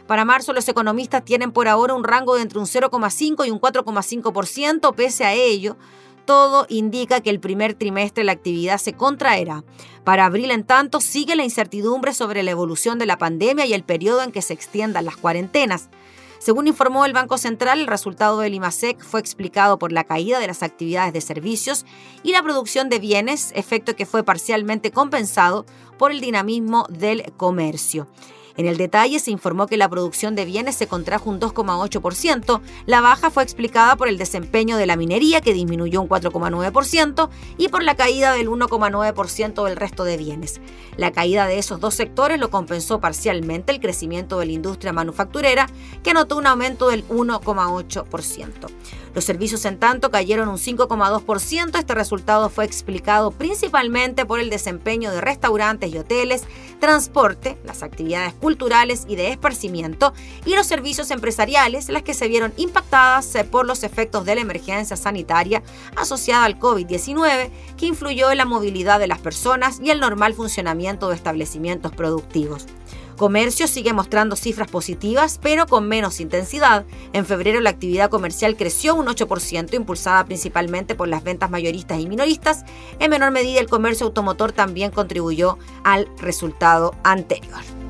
Para 0.08 0.26
marzo 0.26 0.54
los 0.54 0.68
economistas 0.68 1.24
tienen 1.24 1.52
por 1.52 1.68
ahora 1.68 1.94
un 1.94 2.04
rango 2.04 2.36
de 2.36 2.42
entre 2.42 2.60
un 2.60 2.66
0,5 2.66 3.48
y 3.48 3.52
un 3.52 3.62
4,5%, 3.62 4.94
pese 4.96 5.24
a 5.24 5.34
ello. 5.34 5.78
Todo 6.26 6.66
indica 6.70 7.22
que 7.22 7.30
el 7.30 7.40
primer 7.40 7.74
trimestre 7.74 8.24
la 8.24 8.32
actividad 8.34 8.78
se 8.78 8.94
contraerá. 8.94 9.64
Para 10.04 10.26
abril, 10.26 10.52
en 10.52 10.64
tanto, 10.64 11.02
sigue 11.02 11.36
la 11.36 11.44
incertidumbre 11.44 12.14
sobre 12.14 12.44
la 12.44 12.52
evolución 12.52 13.00
de 13.00 13.06
la 13.06 13.18
pandemia 13.18 13.66
y 13.66 13.74
el 13.74 13.84
periodo 13.84 14.22
en 14.22 14.32
que 14.32 14.42
se 14.42 14.54
extiendan 14.54 15.06
las 15.06 15.18
cuarentenas. 15.18 15.90
Según 16.40 16.68
informó 16.68 17.06
el 17.06 17.14
Banco 17.14 17.38
Central, 17.38 17.80
el 17.80 17.88
resultado 17.88 18.40
del 18.40 18.54
IMASEC 18.54 19.02
fue 19.02 19.22
explicado 19.22 19.80
por 19.80 19.94
la 19.94 20.04
caída 20.04 20.40
de 20.40 20.48
las 20.48 20.62
actividades 20.62 21.14
de 21.14 21.22
servicios 21.22 21.86
y 22.22 22.34
la 22.34 22.44
producción 22.44 22.90
de 22.90 23.00
bienes, 23.00 23.54
efecto 23.56 23.96
que 23.96 24.06
fue 24.06 24.24
parcialmente 24.24 24.92
compensado 24.92 25.66
por 25.98 26.12
el 26.12 26.20
dinamismo 26.20 26.86
del 26.90 27.32
comercio. 27.38 28.10
En 28.56 28.68
el 28.68 28.78
detalle 28.78 29.20
se 29.20 29.32
informó 29.32 29.66
que 29.66 29.78
la 29.78 29.90
producción 29.90 30.36
de 30.36 30.46
bienes 30.46 30.76
se 30.76 30.88
contrajo 30.88 31.30
un 31.30 31.40
2,8%, 31.40 32.62
la 32.86 33.02
baja 33.02 33.32
fue 33.32 33.44
explicada 33.44 33.96
por 33.96 34.08
el 34.08 34.18
desempeño 34.18 34.78
de 34.78 34.86
la 34.86 34.96
minería 34.96 35.42
que 35.42 35.54
disminuyó 35.54 36.02
un 36.02 36.10
4,9% 36.10 37.30
y 37.58 37.70
por 37.70 37.84
la 37.84 37.96
caída 37.96 38.34
del 38.34 38.50
1,9% 38.50 39.66
del 39.66 39.76
resto 39.76 40.04
de 40.04 40.18
bienes. 40.18 40.62
La 40.98 41.12
caída 41.12 41.48
de 41.48 41.58
esos 41.58 41.80
dos 41.80 41.96
sectores 41.96 42.40
lo 42.40 42.52
compensó 42.52 43.00
parcialmente 43.00 43.72
el 43.72 43.80
crecimiento 43.80 44.38
de 44.38 44.46
la 44.46 44.52
industria 44.52 44.94
manufacturera 44.94 45.68
que 46.04 46.14
notó 46.14 46.38
un 46.38 46.46
aumento 46.46 46.90
del 46.90 47.08
1,8%. 47.08 48.70
Los 49.14 49.26
servicios, 49.26 49.66
en 49.66 49.78
tanto, 49.78 50.10
cayeron 50.10 50.50
un 50.50 50.58
5,2%. 50.58 51.78
Este 51.78 51.94
resultado 51.94 52.50
fue 52.50 52.66
explicado 52.66 53.32
principalmente 53.32 54.26
por 54.26 54.40
el 54.40 54.50
desempeño 54.50 55.12
de 55.12 55.22
restaurantes 55.22 55.94
y 55.94 55.98
hoteles, 55.98 56.46
transporte, 56.80 57.58
las 57.64 57.84
actividades 57.84 58.34
culturales 58.34 59.06
y 59.08 59.16
de 59.16 59.30
esparcimiento 59.30 60.14
y 60.46 60.56
los 60.56 60.66
servicios 60.66 61.12
empresariales, 61.12 61.90
las 61.90 62.04
que 62.04 62.14
se 62.14 62.28
vieron 62.28 62.54
impactadas 62.58 63.36
eh, 63.36 63.44
por 63.44 63.68
los 63.68 63.84
efectos 63.84 64.26
de 64.26 64.36
la 64.36 64.42
emergencia 64.42 64.98
sanitaria 64.98 65.62
asociada 65.96 66.46
al 66.46 66.60
COVID-19, 66.60 67.50
que 67.78 67.86
influyó 67.86 68.32
en 68.32 68.38
la 68.38 68.46
movilidad 68.46 69.00
de 69.00 69.08
las 69.08 69.20
personas 69.20 69.80
y 69.82 69.92
el 69.92 70.00
normal 70.00 70.34
funcionamiento 70.34 71.10
de 71.10 71.16
establecimientos 71.16 71.92
productivos. 71.92 72.66
Comercio 73.24 73.70
sigue 73.70 73.94
mostrando 73.94 74.36
cifras 74.36 74.70
positivas, 74.70 75.40
pero 75.42 75.66
con 75.66 75.88
menos 75.88 76.20
intensidad. 76.20 76.84
En 77.14 77.26
febrero 77.26 77.62
la 77.62 77.70
actividad 77.70 78.10
comercial 78.10 78.58
creció 78.58 78.96
un 78.96 79.06
8%, 79.06 79.74
impulsada 79.76 80.26
principalmente 80.26 80.94
por 80.94 81.08
las 81.08 81.24
ventas 81.24 81.50
mayoristas 81.50 82.02
y 82.02 82.10
minoristas. 82.10 82.66
En 83.00 83.12
menor 83.12 83.32
medida 83.32 83.62
el 83.62 83.70
comercio 83.70 84.08
automotor 84.08 84.52
también 84.52 84.92
contribuyó 84.92 85.58
al 85.86 86.10
resultado 86.18 86.96
anterior. 87.06 87.83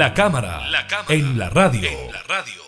La 0.00 0.14
cámara, 0.14 0.62
en 1.10 1.38
la 1.38 1.50
radio. 1.50 1.90
En 1.90 2.10
la 2.10 2.22
radio. 2.22 2.62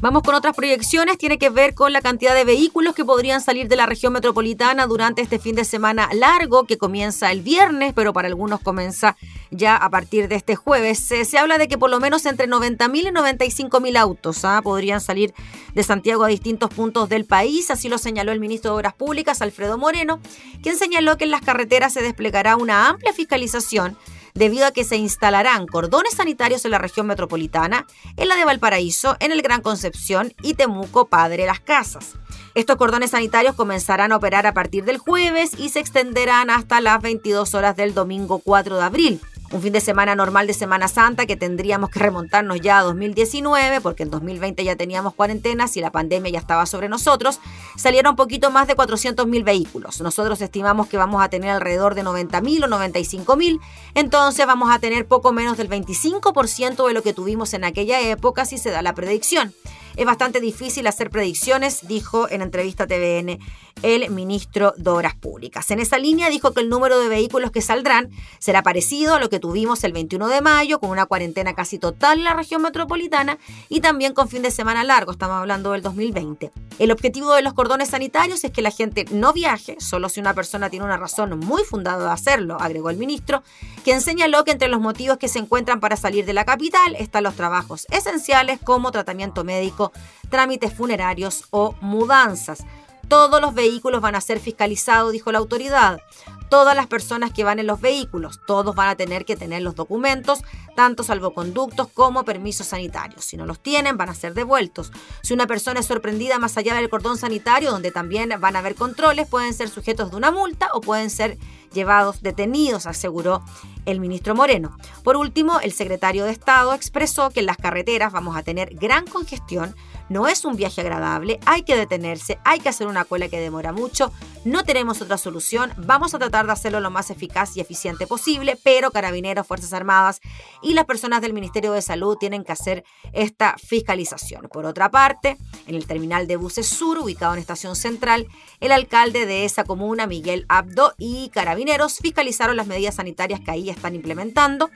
Vamos 0.00 0.22
con 0.22 0.34
otras 0.34 0.56
proyecciones, 0.56 1.18
tiene 1.18 1.36
que 1.36 1.50
ver 1.50 1.74
con 1.74 1.92
la 1.92 2.00
cantidad 2.00 2.34
de 2.34 2.44
vehículos 2.44 2.94
que 2.94 3.04
podrían 3.04 3.42
salir 3.42 3.68
de 3.68 3.76
la 3.76 3.84
región 3.84 4.14
metropolitana 4.14 4.86
durante 4.86 5.20
este 5.20 5.38
fin 5.38 5.54
de 5.56 5.66
semana 5.66 6.08
largo 6.14 6.64
que 6.64 6.78
comienza 6.78 7.30
el 7.30 7.42
viernes, 7.42 7.92
pero 7.94 8.14
para 8.14 8.28
algunos 8.28 8.60
comienza 8.60 9.14
ya 9.50 9.76
a 9.76 9.90
partir 9.90 10.28
de 10.28 10.36
este 10.36 10.56
jueves. 10.56 10.98
Se, 10.98 11.38
habla 11.38 11.58
de 11.58 11.68
que 11.68 11.78
por 11.78 11.90
lo 11.90 12.00
menos 12.00 12.26
entre 12.26 12.48
90.000 12.48 12.96
y 12.96 13.04
95.000 13.06 13.96
autos 13.98 14.44
¿ah? 14.44 14.60
podrían 14.62 15.00
salir 15.00 15.34
de 15.74 15.82
Santiago 15.82 16.24
a 16.24 16.28
distintos 16.28 16.70
puntos 16.70 17.08
del 17.08 17.24
país, 17.24 17.70
así 17.70 17.88
lo 17.88 17.98
señaló 17.98 18.32
el 18.32 18.40
ministro 18.40 18.72
de 18.72 18.76
Obras 18.76 18.94
Públicas, 18.94 19.42
Alfredo 19.42 19.78
Moreno, 19.78 20.20
quien 20.62 20.76
señaló 20.76 21.16
que 21.16 21.24
en 21.24 21.30
las 21.30 21.42
carreteras 21.42 21.92
se 21.92 22.02
desplegará 22.02 22.56
una 22.56 22.88
amplia 22.88 23.12
fiscalización 23.12 23.96
debido 24.34 24.66
a 24.66 24.70
que 24.70 24.84
se 24.84 24.96
instalarán 24.96 25.66
cordones 25.66 26.14
sanitarios 26.14 26.64
en 26.64 26.70
la 26.70 26.78
región 26.78 27.06
metropolitana, 27.06 27.86
en 28.16 28.28
la 28.28 28.36
de 28.36 28.44
Valparaíso, 28.44 29.16
en 29.20 29.32
el 29.32 29.42
Gran 29.42 29.62
Concepción 29.62 30.32
y 30.42 30.54
Temuco, 30.54 31.08
Padre 31.08 31.46
Las 31.46 31.60
Casas. 31.60 32.14
Estos 32.54 32.76
cordones 32.76 33.10
sanitarios 33.10 33.54
comenzarán 33.54 34.12
a 34.12 34.16
operar 34.16 34.46
a 34.46 34.54
partir 34.54 34.84
del 34.84 34.98
jueves 34.98 35.52
y 35.58 35.68
se 35.70 35.80
extenderán 35.80 36.50
hasta 36.50 36.80
las 36.80 37.02
22 37.02 37.54
horas 37.54 37.76
del 37.76 37.94
domingo 37.94 38.38
4 38.38 38.76
de 38.76 38.82
abril 38.82 39.20
un 39.50 39.62
fin 39.62 39.72
de 39.72 39.80
semana 39.80 40.14
normal 40.14 40.46
de 40.46 40.52
Semana 40.52 40.88
Santa 40.88 41.26
que 41.26 41.36
tendríamos 41.36 41.90
que 41.90 41.98
remontarnos 41.98 42.60
ya 42.60 42.78
a 42.78 42.82
2019, 42.82 43.80
porque 43.80 44.02
en 44.02 44.10
2020 44.10 44.62
ya 44.62 44.76
teníamos 44.76 45.14
cuarentenas 45.14 45.76
y 45.76 45.80
la 45.80 45.90
pandemia 45.90 46.30
ya 46.30 46.38
estaba 46.38 46.66
sobre 46.66 46.88
nosotros, 46.88 47.40
salieron 47.76 48.10
un 48.10 48.16
poquito 48.16 48.50
más 48.50 48.66
de 48.66 48.76
400.000 48.76 49.44
vehículos. 49.44 50.00
Nosotros 50.00 50.40
estimamos 50.40 50.88
que 50.88 50.96
vamos 50.96 51.22
a 51.22 51.28
tener 51.28 51.50
alrededor 51.50 51.94
de 51.94 52.04
90.000 52.04 52.64
o 52.64 52.68
95.000, 52.68 53.60
entonces 53.94 54.46
vamos 54.46 54.70
a 54.70 54.78
tener 54.78 55.06
poco 55.06 55.32
menos 55.32 55.56
del 55.56 55.70
25% 55.70 56.86
de 56.86 56.94
lo 56.94 57.02
que 57.02 57.14
tuvimos 57.14 57.54
en 57.54 57.64
aquella 57.64 58.00
época 58.00 58.44
si 58.44 58.58
se 58.58 58.70
da 58.70 58.82
la 58.82 58.94
predicción. 58.94 59.54
Es 59.98 60.06
bastante 60.06 60.40
difícil 60.40 60.86
hacer 60.86 61.10
predicciones, 61.10 61.88
dijo 61.88 62.30
en 62.30 62.40
entrevista 62.40 62.84
a 62.84 62.86
TVN 62.86 63.40
el 63.82 64.10
ministro 64.10 64.72
de 64.76 64.90
Obras 64.90 65.16
Públicas. 65.16 65.70
En 65.72 65.80
esa 65.80 65.98
línea 65.98 66.30
dijo 66.30 66.52
que 66.52 66.60
el 66.60 66.68
número 66.68 67.00
de 67.00 67.08
vehículos 67.08 67.50
que 67.50 67.62
saldrán 67.62 68.08
será 68.38 68.62
parecido 68.62 69.16
a 69.16 69.20
lo 69.20 69.28
que 69.28 69.40
tuvimos 69.40 69.82
el 69.82 69.92
21 69.92 70.28
de 70.28 70.40
mayo, 70.40 70.78
con 70.78 70.90
una 70.90 71.06
cuarentena 71.06 71.54
casi 71.54 71.80
total 71.80 72.18
en 72.18 72.24
la 72.24 72.34
región 72.34 72.62
metropolitana 72.62 73.38
y 73.68 73.80
también 73.80 74.14
con 74.14 74.28
fin 74.28 74.42
de 74.42 74.52
semana 74.52 74.84
largo, 74.84 75.10
estamos 75.10 75.36
hablando 75.36 75.72
del 75.72 75.82
2020. 75.82 76.52
El 76.78 76.92
objetivo 76.92 77.34
de 77.34 77.42
los 77.42 77.54
cordones 77.54 77.88
sanitarios 77.88 78.44
es 78.44 78.52
que 78.52 78.62
la 78.62 78.70
gente 78.70 79.04
no 79.10 79.32
viaje, 79.32 79.76
solo 79.80 80.08
si 80.08 80.20
una 80.20 80.32
persona 80.32 80.70
tiene 80.70 80.84
una 80.84 80.96
razón 80.96 81.36
muy 81.40 81.64
fundada 81.64 82.04
de 82.04 82.12
hacerlo, 82.12 82.56
agregó 82.60 82.90
el 82.90 82.98
ministro, 82.98 83.42
quien 83.82 84.00
señaló 84.00 84.44
que 84.44 84.52
entre 84.52 84.68
los 84.68 84.80
motivos 84.80 85.18
que 85.18 85.28
se 85.28 85.40
encuentran 85.40 85.80
para 85.80 85.96
salir 85.96 86.24
de 86.24 86.34
la 86.34 86.44
capital 86.44 86.94
están 86.96 87.24
los 87.24 87.34
trabajos 87.34 87.86
esenciales 87.90 88.60
como 88.62 88.92
tratamiento 88.92 89.42
médico, 89.42 89.87
trámites 90.28 90.72
funerarios 90.72 91.44
o 91.50 91.74
mudanzas. 91.80 92.64
Todos 93.08 93.40
los 93.40 93.54
vehículos 93.54 94.00
van 94.00 94.14
a 94.14 94.20
ser 94.20 94.38
fiscalizados, 94.38 95.12
dijo 95.12 95.32
la 95.32 95.38
autoridad. 95.38 96.00
Todas 96.48 96.74
las 96.74 96.86
personas 96.86 97.32
que 97.32 97.44
van 97.44 97.58
en 97.58 97.66
los 97.66 97.80
vehículos, 97.80 98.40
todos 98.46 98.74
van 98.74 98.88
a 98.88 98.96
tener 98.96 99.24
que 99.24 99.36
tener 99.36 99.62
los 99.62 99.74
documentos, 99.74 100.42
tanto 100.74 101.02
salvoconductos 101.02 101.88
como 101.88 102.24
permisos 102.24 102.68
sanitarios. 102.68 103.24
Si 103.24 103.36
no 103.36 103.46
los 103.46 103.60
tienen, 103.60 103.96
van 103.96 104.08
a 104.08 104.14
ser 104.14 104.34
devueltos. 104.34 104.92
Si 105.22 105.34
una 105.34 105.46
persona 105.46 105.80
es 105.80 105.86
sorprendida 105.86 106.38
más 106.38 106.56
allá 106.56 106.74
del 106.74 106.88
cordón 106.88 107.18
sanitario, 107.18 107.70
donde 107.70 107.90
también 107.90 108.32
van 108.40 108.56
a 108.56 108.60
haber 108.60 108.74
controles, 108.74 109.28
pueden 109.28 109.52
ser 109.52 109.68
sujetos 109.68 110.10
de 110.10 110.16
una 110.16 110.30
multa 110.30 110.68
o 110.72 110.80
pueden 110.80 111.10
ser 111.10 111.38
llevados 111.72 112.22
detenidos, 112.22 112.86
aseguró 112.86 113.42
el 113.84 114.00
ministro 114.00 114.34
Moreno. 114.34 114.76
Por 115.04 115.16
último, 115.16 115.60
el 115.60 115.72
secretario 115.72 116.24
de 116.24 116.32
Estado 116.32 116.72
expresó 116.72 117.30
que 117.30 117.40
en 117.40 117.46
las 117.46 117.56
carreteras 117.56 118.12
vamos 118.12 118.36
a 118.36 118.42
tener 118.42 118.74
gran 118.74 119.06
congestión 119.06 119.74
no 120.08 120.26
es 120.26 120.44
un 120.44 120.56
viaje 120.56 120.80
agradable, 120.80 121.38
hay 121.44 121.62
que 121.62 121.76
detenerse, 121.76 122.38
hay 122.44 122.60
que 122.60 122.68
hacer 122.68 122.86
una 122.86 123.04
cola 123.04 123.28
que 123.28 123.40
demora 123.40 123.72
mucho, 123.72 124.12
no 124.44 124.64
tenemos 124.64 125.02
otra 125.02 125.18
solución, 125.18 125.72
vamos 125.76 126.14
a 126.14 126.18
tratar 126.18 126.46
de 126.46 126.52
hacerlo 126.52 126.80
lo 126.80 126.90
más 126.90 127.10
eficaz 127.10 127.56
y 127.56 127.60
eficiente 127.60 128.06
posible, 128.06 128.58
pero 128.62 128.90
Carabineros, 128.90 129.46
Fuerzas 129.46 129.72
Armadas 129.72 130.20
y 130.62 130.74
las 130.74 130.86
personas 130.86 131.20
del 131.20 131.34
Ministerio 131.34 131.72
de 131.72 131.82
Salud 131.82 132.16
tienen 132.16 132.44
que 132.44 132.52
hacer 132.52 132.84
esta 133.12 133.56
fiscalización. 133.58 134.48
Por 134.50 134.64
otra 134.64 134.90
parte, 134.90 135.36
en 135.66 135.74
el 135.74 135.86
terminal 135.86 136.26
de 136.26 136.36
buses 136.36 136.66
sur, 136.66 136.98
ubicado 136.98 137.34
en 137.34 137.40
Estación 137.40 137.76
Central, 137.76 138.26
el 138.60 138.72
alcalde 138.72 139.26
de 139.26 139.44
esa 139.44 139.64
comuna, 139.64 140.06
Miguel 140.06 140.46
Abdo, 140.48 140.94
y 140.98 141.28
Carabineros 141.30 141.98
fiscalizaron 141.98 142.56
las 142.56 142.66
medidas 142.66 142.96
sanitarias 142.96 143.40
que 143.40 143.50
ahí 143.50 143.70
están 143.70 143.94
implementando. 143.94 144.70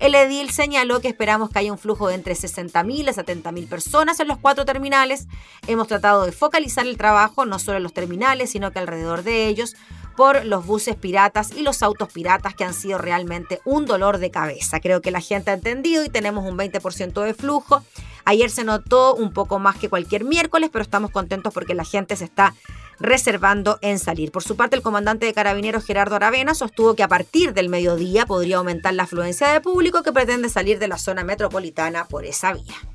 El 0.00 0.14
edil 0.14 0.50
señaló 0.50 1.00
que 1.00 1.08
esperamos 1.08 1.50
que 1.50 1.58
haya 1.58 1.72
un 1.72 1.78
flujo 1.78 2.08
de 2.08 2.14
entre 2.14 2.34
60.000 2.34 2.92
y 2.92 3.04
70.000 3.04 3.68
personas 3.68 4.20
en 4.20 4.28
los 4.28 4.38
cuatro 4.38 4.64
terminales 4.64 4.77
terminales. 4.78 5.26
Hemos 5.66 5.88
tratado 5.88 6.24
de 6.24 6.30
focalizar 6.30 6.86
el 6.86 6.96
trabajo 6.96 7.44
no 7.44 7.58
solo 7.58 7.78
en 7.78 7.82
los 7.82 7.92
terminales, 7.92 8.50
sino 8.50 8.70
que 8.70 8.78
alrededor 8.78 9.24
de 9.24 9.48
ellos 9.48 9.74
por 10.16 10.44
los 10.44 10.66
buses 10.66 10.94
piratas 10.94 11.50
y 11.56 11.62
los 11.62 11.82
autos 11.82 12.12
piratas 12.12 12.54
que 12.54 12.62
han 12.62 12.74
sido 12.74 12.98
realmente 12.98 13.60
un 13.64 13.86
dolor 13.86 14.18
de 14.18 14.30
cabeza. 14.30 14.78
Creo 14.78 15.00
que 15.00 15.10
la 15.10 15.20
gente 15.20 15.50
ha 15.50 15.54
entendido 15.54 16.04
y 16.04 16.08
tenemos 16.08 16.44
un 16.44 16.56
20% 16.56 17.24
de 17.24 17.34
flujo. 17.34 17.82
Ayer 18.24 18.50
se 18.50 18.62
notó 18.62 19.14
un 19.16 19.32
poco 19.32 19.58
más 19.58 19.76
que 19.76 19.88
cualquier 19.88 20.22
miércoles, 20.24 20.70
pero 20.72 20.82
estamos 20.84 21.10
contentos 21.10 21.52
porque 21.52 21.74
la 21.74 21.84
gente 21.84 22.14
se 22.14 22.24
está 22.24 22.54
reservando 23.00 23.78
en 23.80 23.98
salir. 23.98 24.30
Por 24.30 24.44
su 24.44 24.54
parte, 24.56 24.76
el 24.76 24.82
comandante 24.82 25.26
de 25.26 25.34
carabineros 25.34 25.84
Gerardo 25.84 26.16
Aravena 26.16 26.54
sostuvo 26.54 26.94
que 26.94 27.02
a 27.02 27.08
partir 27.08 27.52
del 27.52 27.68
mediodía 27.68 28.26
podría 28.26 28.58
aumentar 28.58 28.94
la 28.94 29.04
afluencia 29.04 29.48
de 29.48 29.60
público 29.60 30.04
que 30.04 30.12
pretende 30.12 30.48
salir 30.48 30.78
de 30.78 30.88
la 30.88 30.98
zona 30.98 31.24
metropolitana 31.24 32.06
por 32.06 32.24
esa 32.24 32.52
vía. 32.52 32.87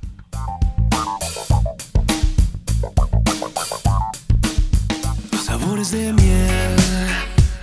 De 5.92 6.14
miel, 6.14 6.78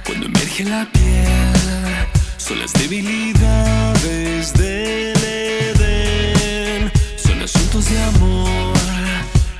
cuando 0.05 0.27
emerge 0.27 0.65
la 0.65 0.87
piel, 0.93 2.07
son 2.37 2.59
las 2.59 2.71
debilidades 2.75 4.53
del 4.53 5.17
Edén. 5.25 6.93
Son 7.17 7.41
asuntos 7.43 7.89
de 7.89 7.99
amor, 8.03 8.77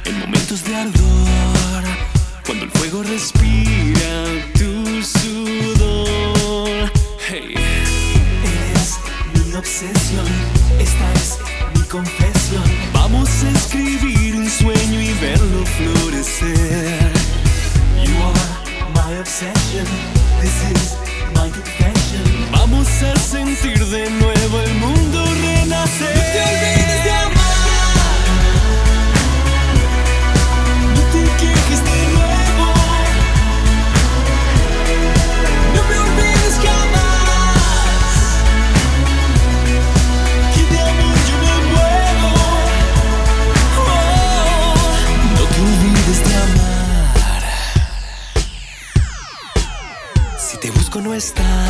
en 0.05 0.19
momentos 0.21 0.63
de 0.65 0.77
ardor, 0.77 1.85
cuando 2.45 2.67
el 2.67 2.71
fuego 2.73 3.03
respira 3.03 4.25
tu 4.53 5.03
sudor. 5.03 6.93
Hey, 7.27 7.55
eres 8.45 8.99
mi 9.35 9.55
obsesión, 9.55 10.27
esta 10.79 11.13
es 11.15 11.39
mi 11.75 11.83
confesión. 11.89 12.65
Vamos 12.93 13.31
a 13.43 13.51
escribir 13.57 14.37
un 14.37 14.51
sueño 14.51 15.01
y 15.01 15.15
verlo 15.15 15.65
florecer. 15.65 17.00
Vamos 22.53 22.87
a 23.03 23.17
sentir 23.19 23.83
de 23.87 24.11
nuevo 24.11 24.61
el 24.61 24.75
mundo 24.75 25.25
renacer. 25.43 26.80
Te 51.21 51.70